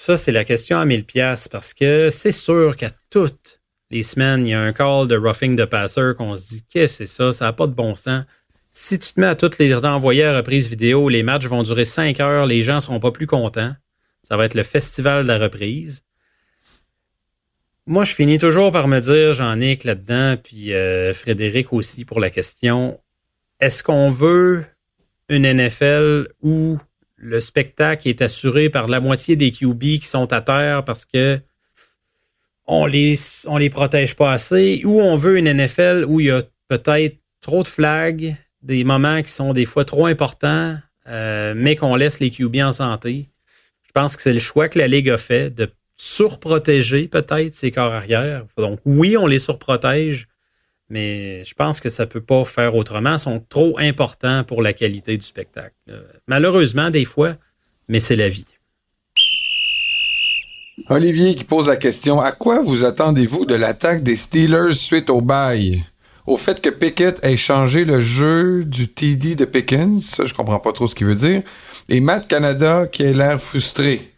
Ça, 0.07 0.17
c'est 0.17 0.31
la 0.31 0.45
question 0.45 0.79
à 0.79 0.85
1000 0.85 1.05
pièces 1.05 1.49
parce 1.49 1.75
que 1.75 2.11
c'est 2.11 2.31
sûr 2.31 2.77
qu'à 2.77 2.91
toutes 3.11 3.61
les 3.91 4.05
semaines, 4.05 4.47
il 4.47 4.51
y 4.51 4.55
a 4.55 4.61
un 4.61 4.73
call 4.73 5.09
de 5.09 5.17
roughing 5.17 5.57
de 5.57 5.65
passer 5.65 6.13
qu'on 6.17 6.37
se 6.37 6.47
dit 6.47 6.63
qu'est-ce 6.71 7.01
que 7.01 7.07
c'est 7.07 7.13
ça, 7.13 7.33
ça 7.33 7.47
n'a 7.47 7.53
pas 7.53 7.67
de 7.67 7.73
bon 7.73 7.97
sens. 7.97 8.25
Si 8.71 9.01
tu 9.01 9.15
te 9.15 9.21
mets 9.21 9.27
à 9.27 9.35
toutes 9.35 9.59
les 9.59 9.75
envoyer 9.85 10.23
à 10.23 10.37
reprise 10.37 10.69
vidéo, 10.69 11.09
les 11.09 11.25
matchs 11.25 11.47
vont 11.47 11.65
durer 11.65 11.85
5 11.85 12.21
heures, 12.21 12.47
les 12.47 12.63
gens 12.63 12.79
seront 12.79 13.01
pas 13.01 13.11
plus 13.11 13.27
contents. 13.27 13.75
Ça 14.23 14.37
va 14.37 14.45
être 14.45 14.55
le 14.55 14.63
festival 14.63 15.25
de 15.25 15.29
la 15.29 15.39
reprise. 15.39 16.05
Moi, 17.87 18.05
je 18.05 18.15
finis 18.15 18.39
toujours 18.39 18.71
par 18.71 18.87
me 18.87 19.01
dire, 19.01 19.33
Jean-Nic 19.33 19.83
là-dedans, 19.83 20.37
puis 20.41 20.73
euh, 20.73 21.15
Frédéric 21.15 21.73
aussi 21.73 22.05
pour 22.05 22.21
la 22.21 22.31
question, 22.31 23.01
est-ce 23.59 23.83
qu'on 23.83 24.09
veut 24.09 24.67
une 25.29 25.53
NFL 25.53 26.29
où 26.43 26.79
le 27.17 27.41
spectacle 27.41 28.09
est 28.09 28.23
assuré 28.23 28.69
par 28.71 28.89
la 28.89 29.01
moitié 29.01 29.37
des 29.37 29.51
QB 29.51 29.81
qui 29.81 30.07
sont 30.07 30.33
à 30.33 30.41
terre 30.41 30.85
parce 30.85 31.05
que 31.07 31.41
on 32.67 32.87
les, 32.87 33.71
protège 33.71 34.17
pas 34.17 34.33
assez, 34.33 34.83
ou 34.85 35.01
on 35.01 35.15
veut 35.15 35.39
une 35.39 35.53
NFL 35.53 36.05
où 36.07 36.21
il 36.21 36.27
y 36.27 36.31
a 36.31 36.43
peut-être 36.69 37.17
trop 37.41 37.63
de 37.63 37.69
flags, 37.69 38.35
des 38.63 38.83
moments 38.83 39.23
qui 39.23 39.31
sont 39.31 39.53
des 39.53 39.65
fois 39.65 39.85
trop 39.85 40.07
importants, 40.07 40.77
euh, 41.07 41.55
mais 41.57 41.77
qu'on 41.77 41.95
laisse 41.95 42.19
les 42.19 42.31
QB 42.31 42.57
en 42.57 42.73
santé. 42.73 43.27
Je 43.87 43.93
pense 43.93 44.17
que 44.17 44.23
c'est 44.23 44.33
le 44.33 44.41
choix 44.41 44.69
que 44.69 44.79
la 44.79 44.89
Ligue 44.89 45.11
a 45.11 45.19
fait 45.19 45.51
de 45.51 45.71
surprotéger 45.97 47.09
peut-être 47.09 47.55
ses 47.55 47.71
corps 47.71 47.95
arrière. 47.95 48.45
Donc 48.59 48.81
oui, 48.85 49.17
on 49.17 49.27
les 49.27 49.39
surprotège, 49.39 50.27
mais 50.89 51.45
je 51.45 51.55
pense 51.55 51.81
que 51.81 51.89
ça 51.89 52.05
ne 52.05 52.09
peut 52.09 52.21
pas 52.21 52.45
faire 52.45 52.75
autrement. 52.77 53.15
Ils 53.15 53.19
sont 53.19 53.45
trop 53.49 53.79
importants 53.79 54.45
pour 54.45 54.63
la 54.63 54.73
qualité 54.73 55.17
du 55.17 55.27
spectacle. 55.27 55.75
Malheureusement, 56.27 56.91
des 56.91 57.05
fois, 57.05 57.35
mais 57.89 58.01
c'est 58.01 58.17
la 58.17 58.29
vie. 58.29 58.47
Olivier 60.89 61.35
qui 61.35 61.45
pose 61.45 61.69
la 61.69 61.77
question 61.77 62.21
À 62.21 62.33
quoi 62.33 62.63
vous 62.63 62.85
attendez-vous 62.85 63.47
de 63.47 63.55
l'attaque 63.55 64.03
des 64.03 64.17
Steelers 64.17 64.75
suite 64.75 65.11
au 65.11 65.21
bail? 65.21 65.83
Au 66.27 66.37
fait 66.37 66.61
que 66.61 66.71
Pickett 66.71 67.25
ait 67.25 67.37
changé 67.37 67.85
le 67.85 68.01
jeu 68.01 68.65
du 68.65 68.89
TD 68.89 69.37
de 69.37 69.45
Pickens, 69.45 70.05
ça 70.05 70.25
je 70.25 70.35
comprends 70.35 70.59
pas 70.59 70.73
trop 70.73 70.87
ce 70.87 70.95
qu'il 70.95 71.07
veut 71.07 71.15
dire, 71.15 71.43
et 71.89 72.01
Matt 72.01 72.27
Canada 72.27 72.87
qui 72.89 73.05
a 73.05 73.13
l'air 73.13 73.41
frustré. 73.41 74.13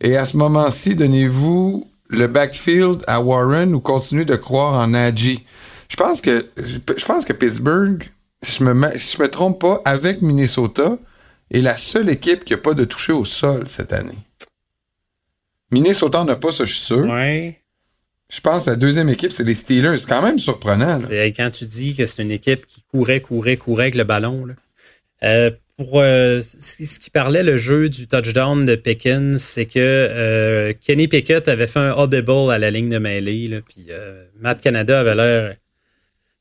Et 0.00 0.16
à 0.16 0.26
ce 0.26 0.36
moment-ci, 0.36 0.94
donnez-vous 0.94 1.88
le 2.08 2.26
backfield 2.26 3.02
à 3.06 3.20
Warren 3.20 3.74
ou 3.74 3.80
continuez 3.80 4.26
de 4.26 4.36
croire 4.36 4.74
en 4.82 4.88
Najee. 4.88 5.44
Je 5.88 5.96
pense 5.96 6.20
que 6.20 6.46
je 6.56 7.04
pense 7.04 7.24
que 7.24 7.32
Pittsburgh, 7.32 8.08
je 8.42 8.64
me 8.64 8.90
je 8.96 9.22
me 9.22 9.28
trompe 9.28 9.60
pas, 9.60 9.82
avec 9.84 10.22
Minnesota, 10.22 10.98
est 11.50 11.60
la 11.60 11.76
seule 11.76 12.08
équipe 12.08 12.44
qui 12.44 12.52
n'a 12.52 12.58
pas 12.58 12.74
de 12.74 12.84
toucher 12.84 13.12
au 13.12 13.24
sol 13.24 13.64
cette 13.68 13.92
année. 13.92 14.18
Minnesota 15.70 16.24
n'a 16.24 16.36
pas 16.36 16.52
ça, 16.52 16.64
je 16.64 16.72
suis 16.72 16.84
sûr. 16.84 17.06
Ouais. 17.06 17.60
Je 18.30 18.40
pense 18.40 18.64
que 18.64 18.70
la 18.70 18.76
deuxième 18.76 19.08
équipe, 19.08 19.32
c'est 19.32 19.44
les 19.44 19.54
Steelers. 19.54 19.98
C'est 19.98 20.08
quand 20.08 20.22
même 20.22 20.38
surprenant. 20.38 20.98
C'est 20.98 21.32
quand 21.32 21.50
tu 21.50 21.66
dis 21.66 21.94
que 21.94 22.04
c'est 22.04 22.22
une 22.22 22.30
équipe 22.30 22.66
qui 22.66 22.82
courait, 22.82 23.20
courait, 23.20 23.56
courait 23.56 23.84
avec 23.84 23.94
le 23.94 24.04
ballon. 24.04 24.46
Là. 24.46 24.54
Euh, 25.22 25.50
pour 25.76 26.00
euh, 26.00 26.40
ce 26.40 26.98
qui 27.00 27.10
parlait 27.10 27.42
le 27.42 27.56
jeu 27.56 27.88
du 27.88 28.06
touchdown 28.06 28.64
de 28.64 28.76
Pickens, 28.76 29.36
c'est 29.36 29.66
que 29.66 29.78
euh, 29.78 30.72
Kenny 30.80 31.08
Pickett 31.08 31.48
avait 31.48 31.66
fait 31.66 31.80
un 31.80 31.92
audible 31.92 32.50
à 32.50 32.58
la 32.58 32.70
ligne 32.70 32.88
de 32.88 32.98
mêlée, 32.98 33.48
là, 33.48 33.58
puis 33.60 33.88
Matt 34.40 34.60
Canada 34.60 35.00
avait 35.00 35.14
l'air 35.14 35.56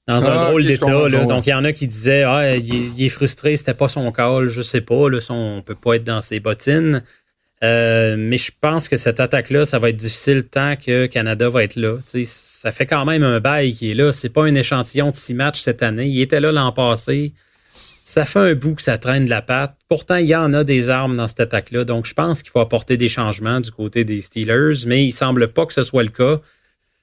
dans 0.08 0.28
un 0.28 0.32
ah, 0.32 0.50
drôle 0.50 0.66
d'état. 0.66 1.10
Donc 1.26 1.48
il 1.48 1.52
y 1.52 1.54
en 1.54 1.64
a 1.64 1.72
qui 1.72 1.88
disaient 1.88 2.24
ah 2.24 2.56
il, 2.56 3.04
est 3.04 3.10
frustré, 3.10 3.56
c'était 3.56 3.74
pas 3.74 3.88
son 3.88 4.12
call, 4.12 4.48
je 4.48 4.62
sais 4.62 4.82
pas, 4.82 5.10
là, 5.10 5.20
on 5.30 5.62
peut 5.62 5.76
pas 5.76 5.96
être 5.96 6.04
dans 6.04 6.22
ses 6.22 6.40
bottines. 6.40 7.04
mais 7.62 8.38
je 8.38 8.52
pense 8.60 8.90
que 8.90 8.98
cette 8.98 9.20
attaque-là, 9.20 9.66
ça 9.66 9.80
va 9.80 9.90
être 9.90 9.98
difficile 9.98 10.44
tant 10.44 10.76
que 10.76 11.06
Canada 11.06 11.50
va 11.50 11.64
être 11.64 11.76
là. 11.76 11.98
ça 12.26 12.72
fait 12.72 12.86
quand 12.86 13.06
même 13.06 13.24
un 13.24 13.40
bail 13.40 13.74
qui 13.74 13.92
est 13.92 13.96
là. 13.96 14.12
C'est 14.12 14.30
pas 14.30 14.44
un 14.44 14.54
échantillon 14.56 15.12
de 15.12 15.16
six 15.16 15.34
matchs 15.34 15.62
cette 15.62 15.84
année. 15.84 16.08
Il 16.08 16.22
était 16.22 16.40
là 16.40 16.52
l'an 16.52 16.72
passé. 16.72 17.34
Ça 18.06 18.26
fait 18.26 18.40
un 18.40 18.54
bout 18.54 18.76
que 18.76 18.82
ça 18.82 18.98
traîne 18.98 19.24
de 19.24 19.30
la 19.30 19.42
patte. 19.42 19.78
Pourtant, 19.88 20.18
il 20.18 20.26
y 20.26 20.36
en 20.36 20.52
a 20.52 20.66
des 20.66 20.90
armes 20.90 21.16
dans 21.16 21.30
cette 21.30 21.40
attaque-là. 21.40 21.86
Donc, 21.86 22.06
je 22.06 22.14
pense 22.14 22.44
qu'il 22.44 22.52
faut 22.52 22.60
apporter 22.60 22.98
des 22.98 23.08
changements 23.08 23.62
du 23.62 23.72
côté 23.72 24.04
des 24.04 24.20
Steelers, 24.20 24.86
mais 24.86 25.06
il 25.06 25.14
semble 25.14 25.48
pas 25.48 25.66
que 25.66 25.74
ce 25.74 25.84
soit 25.84 26.04
le 26.04 26.10
cas. 26.10 26.42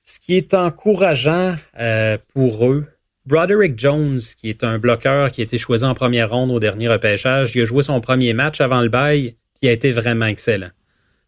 Ce 0.03 0.19
qui 0.19 0.37
est 0.37 0.55
encourageant 0.55 1.57
euh, 1.79 2.19
pour 2.33 2.67
eux, 2.67 2.87
Broderick 3.27 3.79
Jones, 3.79 4.19
qui 4.39 4.49
est 4.49 4.65
un 4.65 4.79
bloqueur 4.79 5.31
qui 5.31 5.41
a 5.41 5.45
été 5.45 5.59
choisi 5.59 5.85
en 5.85 5.95
première 5.95 6.31
ronde 6.31 6.51
au 6.51 6.59
dernier 6.59 6.89
repêchage, 6.89 7.55
il 7.55 7.63
a 7.63 7.65
joué 7.65 7.83
son 7.83 8.01
premier 8.01 8.33
match 8.33 8.61
avant 8.61 8.81
le 8.81 8.89
bail, 8.89 9.37
puis 9.55 9.63
il 9.63 9.69
a 9.69 9.73
été 9.73 9.93
vraiment 9.93 10.27
excellent. 10.27 10.71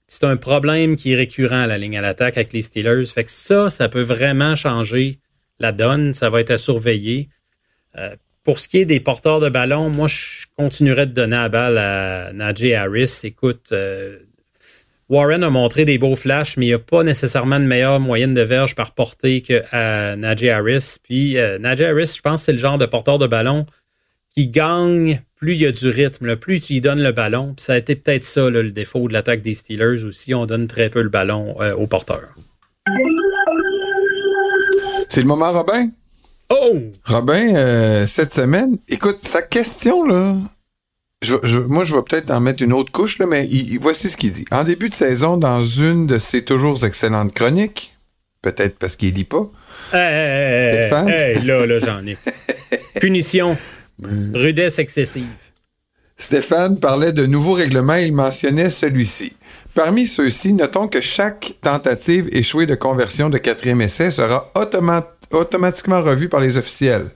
C'est 0.08 0.24
un 0.24 0.36
problème 0.36 0.96
qui 0.96 1.12
est 1.12 1.16
récurrent 1.16 1.62
à 1.62 1.66
la 1.66 1.78
ligne 1.78 1.96
à 1.96 2.02
l'attaque 2.02 2.36
avec 2.36 2.52
les 2.52 2.62
Steelers. 2.62 3.06
Fait 3.06 3.24
que 3.24 3.30
ça, 3.30 3.70
ça 3.70 3.88
peut 3.88 4.02
vraiment 4.02 4.54
changer 4.54 5.20
la 5.58 5.72
donne. 5.72 6.12
Ça 6.12 6.28
va 6.28 6.40
être 6.40 6.50
à 6.50 6.58
surveiller. 6.58 7.30
Euh, 7.96 8.14
pour 8.42 8.58
ce 8.58 8.68
qui 8.68 8.78
est 8.78 8.84
des 8.84 9.00
porteurs 9.00 9.40
de 9.40 9.48
ballon, 9.48 9.88
moi, 9.88 10.08
je 10.08 10.44
continuerais 10.56 11.06
de 11.06 11.12
donner 11.12 11.36
la 11.36 11.48
balle 11.48 11.78
à 11.78 12.32
Najee 12.32 12.74
Harris. 12.74 13.20
Écoute, 13.24 13.70
euh, 13.72 14.18
Warren 15.08 15.42
a 15.42 15.50
montré 15.50 15.84
des 15.84 15.98
beaux 15.98 16.14
flashs, 16.14 16.56
mais 16.56 16.66
il 16.66 16.68
n'y 16.70 16.74
a 16.74 16.78
pas 16.78 17.02
nécessairement 17.02 17.60
de 17.60 17.66
meilleure 17.66 18.00
moyenne 18.00 18.34
de 18.34 18.42
verge 18.42 18.74
par 18.74 18.92
portée 18.92 19.42
qu'à 19.42 20.16
Najee 20.16 20.50
Harris. 20.50 20.96
Puis 21.02 21.36
euh, 21.36 21.58
Najee 21.58 21.84
Harris, 21.84 22.14
je 22.16 22.22
pense 22.22 22.40
que 22.40 22.46
c'est 22.46 22.52
le 22.52 22.58
genre 22.58 22.78
de 22.78 22.86
porteur 22.86 23.18
de 23.18 23.26
ballon 23.26 23.66
qui 24.34 24.48
gagne 24.48 25.20
plus 25.36 25.54
il 25.54 25.62
y 25.62 25.66
a 25.66 25.72
du 25.72 25.88
rythme, 25.88 26.36
plus 26.36 26.60
tu 26.60 26.74
lui 26.74 26.80
donnes 26.80 27.02
le 27.02 27.12
ballon. 27.12 27.54
Puis 27.54 27.64
ça 27.64 27.74
a 27.74 27.76
été 27.76 27.96
peut-être 27.96 28.24
ça 28.24 28.48
le 28.48 28.70
défaut 28.70 29.08
de 29.08 29.12
l'attaque 29.12 29.42
des 29.42 29.54
Steelers 29.54 30.04
aussi. 30.04 30.34
On 30.34 30.46
donne 30.46 30.66
très 30.66 30.88
peu 30.88 31.02
le 31.02 31.08
ballon 31.08 31.56
euh, 31.60 31.74
aux 31.74 31.86
porteurs. 31.86 32.34
C'est 35.08 35.20
le 35.20 35.26
moment, 35.26 35.52
Robin? 35.52 35.88
Oh! 36.48 36.78
Robin, 37.04 37.54
euh, 37.54 38.06
cette 38.06 38.32
semaine, 38.32 38.78
écoute, 38.88 39.18
sa 39.22 39.42
question, 39.42 40.06
là, 40.06 40.36
moi, 41.68 41.84
je 41.84 41.94
vais 41.94 42.02
peut-être 42.02 42.30
en 42.30 42.40
mettre 42.40 42.62
une 42.62 42.72
autre 42.72 42.92
couche, 42.92 43.18
là, 43.18 43.26
mais 43.26 43.48
voici 43.80 44.08
ce 44.08 44.16
qu'il 44.16 44.32
dit. 44.32 44.44
En 44.50 44.64
début 44.64 44.88
de 44.88 44.94
saison, 44.94 45.36
dans 45.36 45.62
une 45.62 46.06
de 46.06 46.18
ses 46.18 46.44
toujours 46.44 46.84
excellentes 46.84 47.32
chroniques, 47.32 47.94
peut-être 48.42 48.78
parce 48.78 48.96
qu'il 48.96 49.14
lit 49.14 49.24
pas, 49.24 49.50
Stéphane... 49.88 51.08
là, 51.44 51.66
là, 51.66 51.78
j'en 51.78 52.06
ai. 52.06 52.16
Punition. 53.00 53.56
Rudesse 54.34 54.78
excessive. 54.78 55.26
Stéphane 56.16 56.78
parlait 56.78 57.12
de 57.12 57.26
nouveaux 57.26 57.54
règlements 57.54 57.96
et 57.96 58.06
il 58.06 58.12
mentionnait 58.12 58.70
celui-ci. 58.70 59.32
Parmi 59.74 60.06
ceux-ci, 60.06 60.52
notons 60.52 60.86
que 60.86 61.00
chaque 61.00 61.54
tentative 61.60 62.28
échouée 62.32 62.66
de 62.66 62.74
conversion 62.74 63.30
de 63.30 63.38
quatrième 63.38 63.80
essai 63.80 64.10
sera 64.10 64.50
automatiquement 64.54 65.12
automatiquement 65.32 66.02
revu 66.02 66.28
par 66.28 66.40
les 66.40 66.56
officiels. 66.56 67.06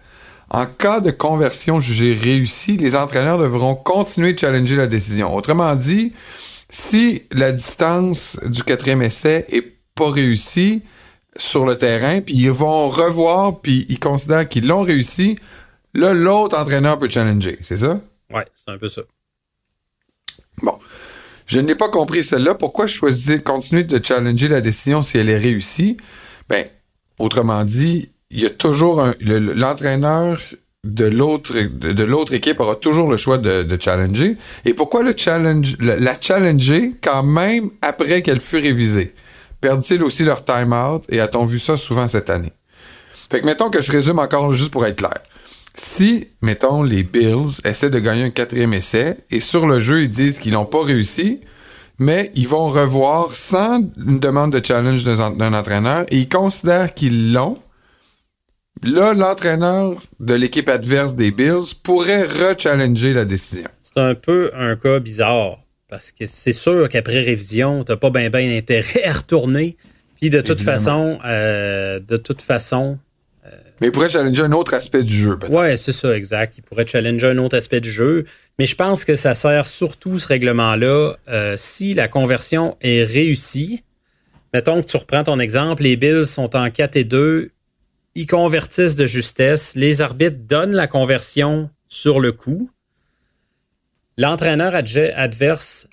En 0.50 0.66
cas 0.66 1.00
de 1.00 1.10
conversion 1.10 1.80
jugée 1.80 2.14
réussie, 2.14 2.76
les 2.76 2.94
entraîneurs 2.94 3.38
devront 3.38 3.74
continuer 3.74 4.32
de 4.32 4.38
challenger 4.38 4.76
la 4.76 4.86
décision. 4.86 5.34
Autrement 5.34 5.74
dit, 5.74 6.12
si 6.70 7.22
la 7.32 7.52
distance 7.52 8.38
du 8.44 8.62
quatrième 8.62 9.02
essai 9.02 9.44
est 9.48 9.76
pas 9.94 10.10
réussie 10.10 10.82
sur 11.36 11.66
le 11.66 11.76
terrain, 11.76 12.20
puis 12.20 12.34
ils 12.34 12.50
vont 12.50 12.88
revoir, 12.88 13.60
puis 13.60 13.86
ils 13.88 13.98
considèrent 13.98 14.48
qu'ils 14.48 14.66
l'ont 14.66 14.82
réussi, 14.82 15.36
là, 15.94 16.14
l'autre 16.14 16.58
entraîneur 16.58 16.98
peut 16.98 17.08
challenger. 17.08 17.58
C'est 17.62 17.78
ça? 17.78 18.00
Ouais, 18.32 18.46
c'est 18.54 18.70
un 18.70 18.78
peu 18.78 18.88
ça. 18.88 19.02
Bon. 20.62 20.78
Je 21.46 21.60
n'ai 21.60 21.74
pas 21.76 21.88
compris 21.88 22.24
celle-là. 22.24 22.54
Pourquoi 22.54 22.86
je 22.86 22.94
choisis 22.94 23.26
de 23.26 23.36
continuer 23.36 23.84
de 23.84 24.04
challenger 24.04 24.48
la 24.48 24.60
décision 24.60 25.02
si 25.02 25.16
elle 25.18 25.28
est 25.28 25.38
réussie? 25.38 25.96
Ben, 26.48 26.66
Autrement 27.18 27.64
dit, 27.64 28.10
il 28.30 28.40
y 28.40 28.46
a 28.46 28.50
toujours 28.50 29.00
un, 29.00 29.14
l'entraîneur 29.20 30.38
de 30.84 31.04
l'autre 31.04 31.54
de 31.58 32.04
l'autre 32.04 32.32
équipe 32.32 32.60
aura 32.60 32.76
toujours 32.76 33.10
le 33.10 33.16
choix 33.16 33.38
de, 33.38 33.78
challenger. 33.80 34.36
Et 34.64 34.74
pourquoi 34.74 35.02
le 35.02 35.14
challenge 35.16 35.76
la 35.80 36.20
challenger 36.20 36.92
quand 37.02 37.22
même 37.22 37.70
après 37.82 38.22
qu'elle 38.22 38.40
fut 38.40 38.58
révisée? 38.58 39.14
Perdent-ils 39.60 40.02
aussi 40.02 40.24
leur 40.24 40.44
time-out 40.44 41.04
et 41.08 41.20
a-t-on 41.20 41.44
vu 41.44 41.58
ça 41.58 41.76
souvent 41.76 42.08
cette 42.08 42.30
année? 42.30 42.52
Fait 43.30 43.40
que 43.40 43.46
mettons 43.46 43.70
que 43.70 43.80
je 43.80 43.90
résume 43.90 44.18
encore 44.18 44.52
juste 44.52 44.70
pour 44.70 44.86
être 44.86 44.96
clair. 44.96 45.18
Si, 45.74 46.28
mettons, 46.40 46.82
les 46.82 47.02
Bills 47.02 47.60
essaient 47.64 47.90
de 47.90 47.98
gagner 47.98 48.24
un 48.24 48.30
quatrième 48.30 48.72
essai 48.72 49.18
et 49.30 49.40
sur 49.40 49.66
le 49.66 49.80
jeu 49.80 50.02
ils 50.02 50.08
disent 50.08 50.38
qu'ils 50.38 50.52
n'ont 50.52 50.64
pas 50.64 50.82
réussi, 50.82 51.40
mais 51.98 52.30
ils 52.34 52.48
vont 52.48 52.68
revoir 52.68 53.32
sans 53.32 53.82
une 53.96 54.18
demande 54.18 54.52
de 54.52 54.64
challenge 54.64 55.04
d'un 55.04 55.52
entraîneur 55.54 56.06
et 56.10 56.18
ils 56.18 56.28
considèrent 56.28 56.94
qu'ils 56.94 57.32
l'ont. 57.32 57.58
Là, 58.84 59.14
l'entraîneur 59.14 59.94
de 60.20 60.34
l'équipe 60.34 60.68
adverse 60.68 61.16
des 61.16 61.30
Bills 61.30 61.74
pourrait 61.82 62.24
re-challenger 62.24 63.12
la 63.14 63.24
décision. 63.24 63.68
C'est 63.80 64.00
un 64.00 64.14
peu 64.14 64.50
un 64.54 64.76
cas 64.76 64.98
bizarre. 65.00 65.58
Parce 65.88 66.10
que 66.12 66.26
c'est 66.26 66.52
sûr 66.52 66.88
qu'après 66.88 67.20
révision, 67.20 67.84
t'as 67.84 67.96
pas 67.96 68.10
bien 68.10 68.28
ben 68.28 68.50
intérêt 68.50 69.04
à 69.04 69.12
retourner. 69.12 69.76
Puis 70.20 70.30
de 70.30 70.40
toute 70.40 70.58
Évidemment. 70.60 70.78
façon, 70.78 71.18
euh, 71.24 72.00
de 72.00 72.16
toute 72.16 72.42
façon, 72.42 72.98
Mais 73.80 73.88
il 73.88 73.92
pourrait 73.92 74.08
challenger 74.10 74.42
un 74.42 74.52
autre 74.52 74.74
aspect 74.74 75.04
du 75.04 75.14
jeu, 75.14 75.38
peut-être. 75.38 75.52
Ouais, 75.52 75.76
c'est 75.76 75.92
ça, 75.92 76.16
exact. 76.16 76.54
Il 76.58 76.62
pourrait 76.62 76.86
challenger 76.86 77.28
un 77.28 77.38
autre 77.38 77.56
aspect 77.56 77.80
du 77.80 77.90
jeu. 77.90 78.24
Mais 78.58 78.66
je 78.66 78.74
pense 78.74 79.04
que 79.04 79.16
ça 79.16 79.34
sert 79.34 79.66
surtout, 79.66 80.18
ce 80.18 80.26
règlement-là, 80.26 81.16
euh, 81.28 81.54
si 81.56 81.94
la 81.94 82.08
conversion 82.08 82.76
est 82.80 83.04
réussie. 83.04 83.84
Mettons 84.54 84.80
que 84.80 84.86
tu 84.86 84.96
reprends 84.96 85.24
ton 85.24 85.38
exemple, 85.38 85.82
les 85.82 85.96
Bills 85.96 86.24
sont 86.24 86.56
en 86.56 86.70
4 86.70 86.96
et 86.96 87.04
2, 87.04 87.50
ils 88.16 88.26
convertissent 88.26 88.96
de 88.96 89.04
justesse, 89.04 89.74
les 89.76 90.00
arbitres 90.00 90.38
donnent 90.48 90.74
la 90.74 90.86
conversion 90.86 91.68
sur 91.86 92.18
le 92.18 92.32
coup. 92.32 92.70
L'entraîneur 94.16 94.74
adverse 94.74 95.86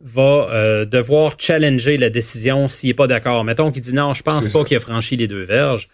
va 0.00 0.48
euh, 0.50 0.84
devoir 0.84 1.36
challenger 1.38 1.96
la 1.98 2.10
décision 2.10 2.66
s'il 2.66 2.90
n'est 2.90 2.94
pas 2.94 3.06
d'accord. 3.06 3.44
Mettons 3.44 3.70
qu'il 3.70 3.80
dit 3.80 3.94
non, 3.94 4.12
je 4.12 4.24
pense 4.24 4.48
pas 4.48 4.64
qu'il 4.64 4.76
a 4.76 4.80
franchi 4.80 5.16
les 5.16 5.28
deux 5.28 5.44
verges. 5.44 5.88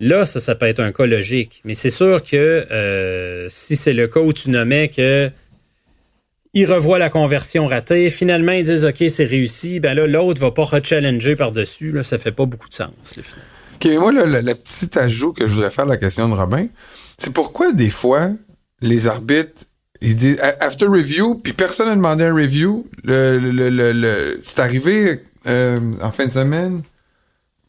Là, 0.00 0.24
ça, 0.24 0.40
ça 0.40 0.54
peut 0.54 0.66
être 0.66 0.80
un 0.80 0.90
cas 0.90 1.04
logique. 1.04 1.60
Mais 1.64 1.74
c'est 1.74 1.90
sûr 1.90 2.24
que 2.24 2.36
euh, 2.36 3.46
si 3.50 3.76
c'est 3.76 3.92
le 3.92 4.08
cas 4.08 4.20
où 4.20 4.32
tu 4.32 4.48
nommais 4.48 4.88
que 4.88 5.30
il 6.54 6.64
revoit 6.64 6.98
la 6.98 7.10
conversion 7.10 7.66
ratée, 7.66 8.08
finalement 8.08 8.52
ils 8.52 8.64
disent 8.64 8.86
OK, 8.86 9.04
c'est 9.08 9.24
réussi, 9.24 9.80
ben 9.80 9.92
là, 9.92 10.06
l'autre 10.06 10.40
va 10.40 10.50
pas 10.50 10.64
rechallenger 10.64 11.36
par-dessus. 11.36 11.90
Là, 11.90 12.02
ça 12.02 12.16
fait 12.16 12.32
pas 12.32 12.46
beaucoup 12.46 12.70
de 12.70 12.74
sens. 12.74 13.18
OK, 13.74 13.84
mais 13.86 13.98
moi, 13.98 14.12
le, 14.12 14.24
le- 14.26 14.40
le 14.40 14.54
petit 14.54 14.98
ajout 14.98 15.32
que 15.32 15.46
je 15.46 15.52
voudrais 15.54 15.70
faire 15.70 15.84
à 15.84 15.88
la 15.88 15.96
question 15.96 16.28
de 16.28 16.34
Robin, 16.34 16.66
c'est 17.18 17.32
pourquoi 17.32 17.72
des 17.72 17.90
fois, 17.90 18.28
les 18.80 19.06
arbitres, 19.06 19.62
ils 20.00 20.16
disent 20.16 20.38
after 20.60 20.86
review, 20.86 21.36
puis 21.42 21.52
personne 21.52 21.88
n'a 21.88 21.94
demandé 21.96 22.24
un 22.24 22.34
review. 22.34 22.86
Le, 23.04 23.38
le, 23.38 23.50
le, 23.50 23.70
le- 23.70 23.92
le- 23.92 24.40
c'est 24.44 24.60
arrivé 24.60 25.22
euh, 25.46 25.78
en 26.02 26.10
fin 26.10 26.26
de 26.26 26.32
semaine. 26.32 26.82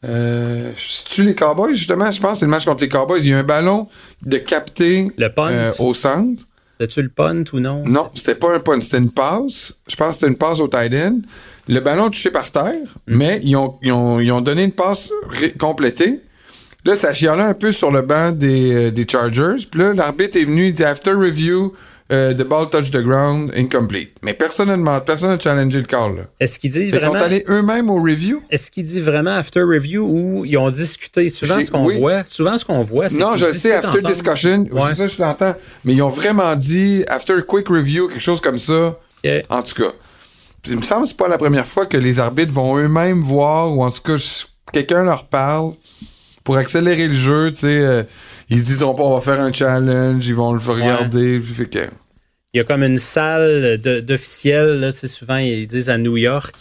Euh, 0.04 0.72
tu 1.10 1.24
les 1.24 1.34
Cowboys, 1.34 1.74
justement, 1.74 2.10
je 2.10 2.20
pense 2.20 2.34
que 2.34 2.38
c'est 2.40 2.44
le 2.44 2.50
match 2.50 2.64
contre 2.64 2.82
les 2.82 2.88
Cowboys. 2.88 3.20
Il 3.22 3.30
y 3.30 3.32
a 3.32 3.38
un 3.38 3.42
ballon 3.42 3.88
de 4.22 4.36
capté 4.38 5.10
Le 5.16 5.28
euh, 5.52 5.72
au 5.80 5.94
centre. 5.94 6.42
As-tu 6.80 7.02
le 7.02 7.08
punt 7.08 7.44
ou 7.52 7.60
non? 7.60 7.82
Non, 7.86 8.10
c'était 8.14 8.34
pas 8.34 8.54
un 8.54 8.60
punt, 8.60 8.80
c'était 8.80 8.98
une 8.98 9.10
passe. 9.10 9.74
Je 9.88 9.96
pense 9.96 10.08
que 10.08 10.14
c'était 10.14 10.28
une 10.28 10.38
passe 10.38 10.60
au 10.60 10.68
tight 10.68 10.94
end. 10.94 11.20
Le 11.68 11.80
ballon 11.80 12.10
touché 12.10 12.30
par 12.30 12.50
terre, 12.50 12.74
mais 13.06 13.40
ils 13.42 13.56
ont, 13.56 13.76
ils, 13.82 13.92
ont, 13.92 14.20
ils 14.20 14.30
ont 14.30 14.40
donné 14.40 14.62
une 14.64 14.72
passe 14.72 15.10
complétée. 15.58 16.20
Là, 16.84 16.94
ça 16.94 17.12
chialait 17.12 17.42
un 17.42 17.54
peu 17.54 17.72
sur 17.72 17.90
le 17.90 18.02
banc 18.02 18.30
des, 18.30 18.72
euh, 18.72 18.90
des 18.92 19.06
Chargers. 19.10 19.66
Puis 19.68 19.80
là, 19.80 19.92
l'arbitre 19.92 20.36
est 20.38 20.44
venu, 20.44 20.68
il 20.68 20.72
dit 20.72 20.84
After 20.84 21.10
review, 21.10 21.72
euh, 22.12 22.32
the 22.34 22.42
ball 22.44 22.68
touched 22.70 22.92
the 22.92 23.02
ground, 23.02 23.50
incomplete. 23.56 24.16
Mais 24.22 24.32
personne 24.34 24.68
n'a 24.68 24.76
demandé, 24.76 25.02
personne 25.04 25.30
n'a 25.30 25.38
challengé 25.40 25.78
le 25.78 25.84
call. 25.86 26.28
Est-ce 26.38 26.58
qu'ils 26.60 26.70
disent 26.70 26.90
Ils 26.90 27.00
sont 27.00 27.10
vraiment 27.10 27.24
allés 27.24 27.44
eux-mêmes 27.48 27.90
au 27.90 28.00
review. 28.00 28.40
Est-ce 28.50 28.70
qu'il 28.70 28.84
dit 28.84 29.00
vraiment 29.00 29.34
after 29.36 29.62
review 29.62 30.06
ou 30.06 30.44
ils 30.44 30.56
ont 30.56 30.70
discuté? 30.70 31.28
Souvent 31.30 31.60
ce 31.60 31.70
qu'on 31.70 31.84
oui. 31.84 31.98
voit 31.98 32.24
souvent 32.24 32.56
ce 32.56 32.64
qu'on 32.64 32.82
voit 32.82 33.08
c'est 33.08 33.18
Non, 33.18 33.30
qu'ils 33.30 33.38
je 33.40 33.46
le 33.46 33.52
sais, 33.52 33.72
after 33.72 33.88
ensemble. 33.98 34.04
discussion. 34.04 34.66
Ouais. 34.70 34.82
C'est 34.90 34.94
ça, 34.94 35.08
je 35.08 35.20
l'entends. 35.22 35.54
Mais 35.84 35.94
ils 35.94 36.02
ont 36.02 36.08
vraiment 36.08 36.54
dit 36.54 37.04
after 37.08 37.34
quick 37.46 37.68
review, 37.68 38.08
quelque 38.08 38.20
chose 38.22 38.40
comme 38.40 38.58
ça. 38.58 38.96
En 39.50 39.62
tout 39.62 39.74
cas, 39.82 39.90
il 40.68 40.76
me 40.76 40.82
semble 40.82 41.02
que 41.02 41.08
c'est 41.08 41.16
pas 41.16 41.28
la 41.28 41.38
première 41.38 41.66
fois 41.66 41.86
que 41.86 41.96
les 41.96 42.20
arbitres 42.20 42.52
vont 42.52 42.76
eux-mêmes 42.78 43.20
voir, 43.22 43.76
ou 43.76 43.82
en 43.82 43.90
tout 43.90 44.02
cas, 44.02 44.14
quelqu'un 44.72 45.02
leur 45.02 45.24
parle 45.24 45.72
pour 46.44 46.56
accélérer 46.56 47.08
le 47.08 47.14
jeu, 47.14 47.50
tu 47.50 47.56
sais. 47.62 47.66
euh, 47.78 48.02
ils 48.50 48.64
se 48.64 48.78
pas, 48.94 49.02
on 49.02 49.14
va 49.14 49.20
faire 49.20 49.40
un 49.40 49.52
challenge, 49.52 50.26
ils 50.26 50.34
vont 50.34 50.52
le 50.52 50.60
regarder. 50.60 51.40
puis 51.40 51.54
fait 51.54 51.66
que- 51.66 51.88
Il 52.54 52.58
y 52.58 52.60
a 52.60 52.64
comme 52.64 52.82
une 52.82 52.98
salle 52.98 53.78
d'officiels, 53.78 54.92
souvent 55.08 55.36
ils 55.36 55.66
disent 55.66 55.90
à 55.90 55.98
New 55.98 56.16
York, 56.16 56.54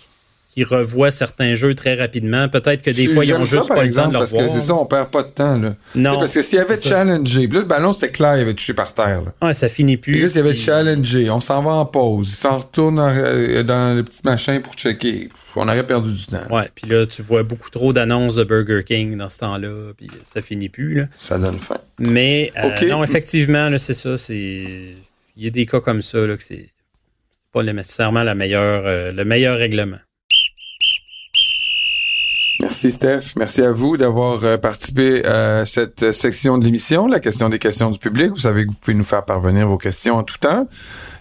qui 0.56 0.64
revoient 0.64 1.12
certains 1.12 1.54
jeux 1.54 1.76
très 1.76 1.96
rapidement. 1.96 2.48
Peut-être 2.48 2.82
que 2.82 2.90
des 2.90 3.08
fois, 3.08 3.26
ils 3.26 3.34
ont 3.34 3.44
ça, 3.46 3.58
juste 3.58 3.68
par 3.68 3.76
pas 3.78 3.84
le 3.84 3.90
temps 3.94 4.08
exemple, 4.08 4.14
de 4.14 4.18
parce 4.20 4.32
que 4.32 4.50
c'est 4.50 4.62
ça, 4.68 4.74
on 4.76 4.86
perd 4.86 5.10
pas 5.10 5.24
de 5.24 5.28
temps, 5.28 5.60
là. 5.60 5.76
Non, 5.96 6.12
sais, 6.12 6.18
parce 6.20 6.34
que 6.34 6.42
s'il 6.42 6.60
avait 6.60 6.78
c'est 6.78 6.84
ça. 6.88 6.96
challengé, 6.96 7.48
puis 7.50 7.56
là, 7.56 7.60
le 7.60 7.68
ballon, 7.68 7.94
c'était 7.94 8.14
clair, 8.14 8.38
il 8.38 8.42
avait 8.42 8.54
touché 8.54 8.74
par 8.74 8.94
terre, 8.94 9.22
là. 9.22 9.48
Ouais, 9.48 9.54
ça 9.54 9.68
finit 9.68 9.98
plus. 9.98 10.18
là, 10.18 10.30
s'il 10.30 10.40
avait 10.40 10.52
puis- 10.52 10.60
challengé, 10.60 11.30
on 11.30 11.42
s'en 11.42 11.62
va 11.62 11.72
en 11.72 11.86
pause, 11.86 12.30
il 12.30 12.36
s'en 12.36 12.60
retourne 12.60 13.00
en- 13.00 13.14
euh, 13.14 13.64
dans 13.64 13.98
le 13.98 14.04
petit 14.04 14.22
machin 14.24 14.62
pour 14.62 14.74
checker. 14.76 15.28
On 15.58 15.68
aurait 15.68 15.86
perdu 15.86 16.14
du 16.14 16.26
temps. 16.26 16.44
Ouais, 16.50 16.70
puis 16.74 16.90
là, 16.90 17.06
tu 17.06 17.22
vois 17.22 17.44
beaucoup 17.44 17.70
trop 17.70 17.92
d'annonces 17.92 18.36
de 18.36 18.44
Burger 18.46 18.84
King 18.86 19.18
dans 19.18 19.30
ce 19.30 19.40
temps-là, 19.40 19.92
puis 19.98 20.08
ça 20.24 20.42
finit 20.42 20.70
plus, 20.70 20.96
là. 20.96 21.04
Ça 21.20 21.38
donne 21.38 21.60
faim. 21.60 21.78
Mais 22.00 22.52
euh, 22.58 22.72
non, 22.90 23.04
effectivement, 23.04 23.68
là, 23.70 23.78
c'est 23.78 23.94
ça. 23.94 24.16
C'est 24.18 24.66
il 25.38 25.44
y 25.44 25.48
a 25.48 25.50
des 25.50 25.66
cas 25.66 25.82
comme 25.82 26.02
ça 26.02 26.20
là 26.20 26.38
que 26.38 26.44
c'est 26.44 26.70
c'est 27.32 27.52
pas 27.52 27.62
nécessairement 27.64 28.24
la 28.24 28.36
meilleure, 28.36 28.84
euh, 28.86 29.12
le 29.12 29.24
meilleur 29.26 29.58
règlement. 29.58 29.98
Merci 32.62 32.92
Steph. 32.92 33.34
Merci 33.38 33.62
à 33.64 33.74
vous 33.74 33.98
d'avoir 33.98 34.40
euh, 34.44 34.58
participé 34.58 35.26
à 35.26 35.66
cette 35.66 36.04
euh, 36.04 36.12
section 36.14 36.58
de 36.58 36.64
l'émission, 36.64 37.06
la 37.06 37.20
question 37.20 37.50
des 37.50 37.60
questions 37.60 37.90
du 37.90 38.00
public. 38.00 38.30
Vous 38.30 38.38
savez 38.38 38.66
que 38.66 38.72
vous 38.72 38.78
pouvez 38.80 38.96
nous 38.96 39.04
faire 39.04 39.26
parvenir 39.26 39.68
vos 39.68 39.78
questions 39.78 40.16
en 40.16 40.24
tout 40.24 40.38
temps. 40.38 40.66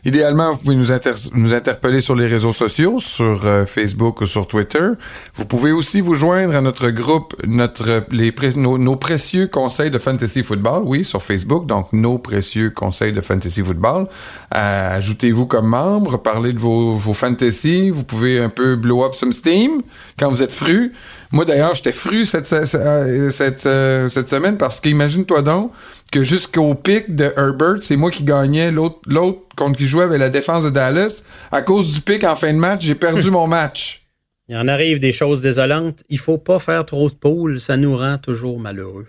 Idéalement, 0.05 0.53
vous 0.53 0.61
pouvez 0.61 0.77
nous, 0.77 0.93
inter- 0.93 1.31
nous 1.33 1.55
interpeller 1.55 2.03
sur 2.03 2.15
les 2.15 2.27
réseaux 2.27 2.53
sociaux, 2.53 2.99
sur 2.99 3.47
euh, 3.47 3.65
Facebook 3.67 4.21
ou 4.21 4.27
sur 4.27 4.47
Twitter. 4.47 4.87
Vous 5.35 5.47
pouvez 5.47 5.73
aussi 5.73 6.03
vous 6.03 6.15
joindre 6.15 6.55
à 6.55 6.61
notre 6.61 6.91
groupe, 6.91 7.35
notre 7.47 8.05
les 8.13 8.33
nos, 8.57 8.97
précieux 8.97 9.47
conseils 9.49 9.91
de 9.91 9.99
fantasy 9.99 10.45
football, 10.45 10.83
oui, 10.85 11.05
sur 11.05 11.23
Facebook. 11.23 11.67
Donc 11.67 11.93
nos 11.93 12.19
précieux 12.19 12.71
conseils 12.71 13.13
de 13.13 13.23
fantasy 13.23 13.63
football. 13.63 14.07
Ajoutez-vous 14.51 15.47
comme 15.47 15.67
membre, 15.69 16.19
parlez 16.19 16.53
de 16.53 16.59
vos, 16.59 16.95
vos 16.95 17.15
fantasy. 17.15 17.91
Vous 17.91 18.05
pouvez 18.05 18.39
un 18.39 18.51
peu 18.51 18.77
blow 18.77 19.05
up 19.05 19.15
some 19.15 19.33
steam 19.33 19.83
quand 20.19 20.29
vous 20.29 20.43
êtes 20.43 20.53
fru. 20.53 20.93
Moi 21.35 21.45
d'ailleurs, 21.45 21.75
j'étais 21.75 21.91
fru 21.91 22.27
cette 22.27 22.47
cette, 22.47 22.77
euh, 22.77 23.29
cette, 23.33 23.67
euh, 23.67 24.09
cette 24.09 24.31
semaine 24.31 24.57
parce 24.57 24.79
qu'imagine-toi 24.81 25.43
donc 25.43 25.73
que 26.13 26.23
jusqu'au 26.23 26.77
pic 26.77 27.13
de 27.13 27.33
Herbert, 27.37 27.83
c'est 27.83 27.97
moi 27.97 28.13
qui 28.13 28.23
gagnais. 28.23 28.71
L'autre 28.71 29.01
l'autre 29.09 29.41
contre 29.57 29.77
qui 29.77 29.89
jouait 29.89 30.05
avec 30.05 30.21
la 30.21 30.31
défense 30.31 30.63
de 30.63 30.71
Dallas. 30.71 31.25
À 31.51 31.63
cause 31.63 31.93
du 31.93 32.01
pic 32.01 32.23
en 32.23 32.37
fin 32.37 32.53
de 32.53 32.59
match, 32.59 32.85
j'ai 32.85 32.95
perdu 32.95 33.31
mon 33.33 33.49
match. 33.49 34.07
Il 34.49 34.57
en 34.57 34.69
arrive 34.69 35.01
des 35.01 35.11
choses 35.11 35.43
désolantes. 35.43 36.05
Il 36.09 36.21
faut 36.21 36.39
pas 36.39 36.61
faire 36.61 36.85
trop 36.87 37.09
de 37.09 37.15
poules, 37.15 37.61
ça 37.61 37.77
nous 37.77 37.97
rend 37.97 38.19
toujours 38.19 38.61
malheureux. 38.61 39.09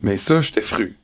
Mais 0.00 0.18
ça, 0.18 0.40
j'étais 0.40 0.62
fru. 0.62 0.96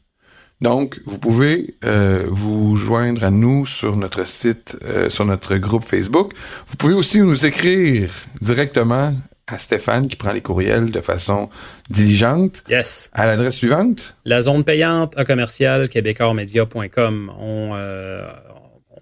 Donc, 0.61 1.01
vous 1.05 1.19
pouvez 1.19 1.75
euh, 1.85 2.27
vous 2.31 2.77
joindre 2.77 3.25
à 3.25 3.33
nous 3.33 3.67
sur 3.67 3.97
notre 3.97 4.25
site, 4.25 4.77
euh, 4.85 5.11
sur 5.11 5.25
notre 5.25 5.57
groupe 5.57 5.85
Facebook. 5.85 6.33
Vous 6.69 6.77
pouvez 6.77 6.95
aussi 6.95 7.21
nous 7.21 7.45
écrire 7.45 8.09
directement 8.41 9.13
à 9.49 9.59
Stéphane 9.59 10.09
qui 10.09 10.17
prend 10.17 10.33
les 10.33 10.41
courriels 10.43 10.91
de 10.91 11.01
façon 11.01 11.49
diligente 11.91 12.63
Yes. 12.69 13.11
à 13.15 13.27
l'adresse 13.27 13.57
suivante. 13.57 14.15
La 14.25 14.41
zone 14.43 14.63
payante 14.63 15.17
à 15.17 15.25
commercial 15.25 15.89
québécoismedia.com. 15.89 17.33
On, 17.41 17.71
euh, 17.75 18.29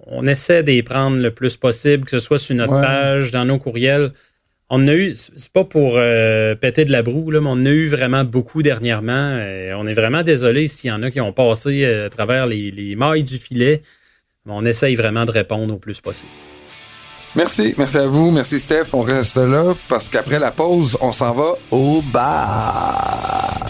on 0.06 0.26
essaie 0.26 0.62
d'y 0.62 0.82
prendre 0.82 1.20
le 1.20 1.30
plus 1.32 1.56
possible, 1.56 2.04
que 2.04 2.10
ce 2.12 2.18
soit 2.20 2.38
sur 2.38 2.54
notre 2.54 2.74
Ouais. 2.74 2.82
page, 2.82 3.30
dans 3.32 3.44
nos 3.44 3.58
courriels. 3.58 4.12
On 4.70 4.86
a 4.88 4.94
eu, 4.94 5.14
c'est 5.14 5.52
pas 5.52 5.64
pour 5.64 5.94
euh, 5.96 6.54
péter 6.56 6.84
de 6.84 6.90
la 6.92 7.02
broue, 7.02 7.30
là, 7.30 7.40
mais 7.40 7.48
on 7.50 7.64
a 7.66 7.70
eu 7.70 7.86
vraiment 7.86 8.24
beaucoup 8.24 8.62
dernièrement. 8.62 9.12
Euh, 9.38 9.72
on 9.76 9.86
est 9.86 9.94
vraiment 9.94 10.22
désolé 10.24 10.66
s'il 10.66 10.88
y 10.88 10.92
en 10.92 11.02
a 11.02 11.10
qui 11.10 11.20
ont 11.20 11.32
passé 11.32 11.84
à 11.84 12.08
travers 12.10 12.46
les, 12.46 12.70
les 12.72 12.96
mailles 12.96 13.22
du 13.24 13.38
filet. 13.38 13.82
Mais 14.44 14.52
on 14.54 14.64
essaye 14.64 14.94
vraiment 14.96 15.24
de 15.24 15.30
répondre 15.32 15.74
au 15.74 15.78
plus 15.78 16.00
possible. 16.00 16.30
Merci, 17.36 17.74
merci 17.76 17.98
à 17.98 18.06
vous, 18.06 18.30
merci 18.30 18.58
Steph. 18.58 18.86
On 18.94 19.02
reste 19.02 19.36
là 19.36 19.74
parce 19.88 20.08
qu'après 20.08 20.38
la 20.38 20.50
pause, 20.50 20.96
on 21.02 21.12
s'en 21.12 21.34
va 21.34 21.52
au 21.70 22.00
bar. 22.10 23.66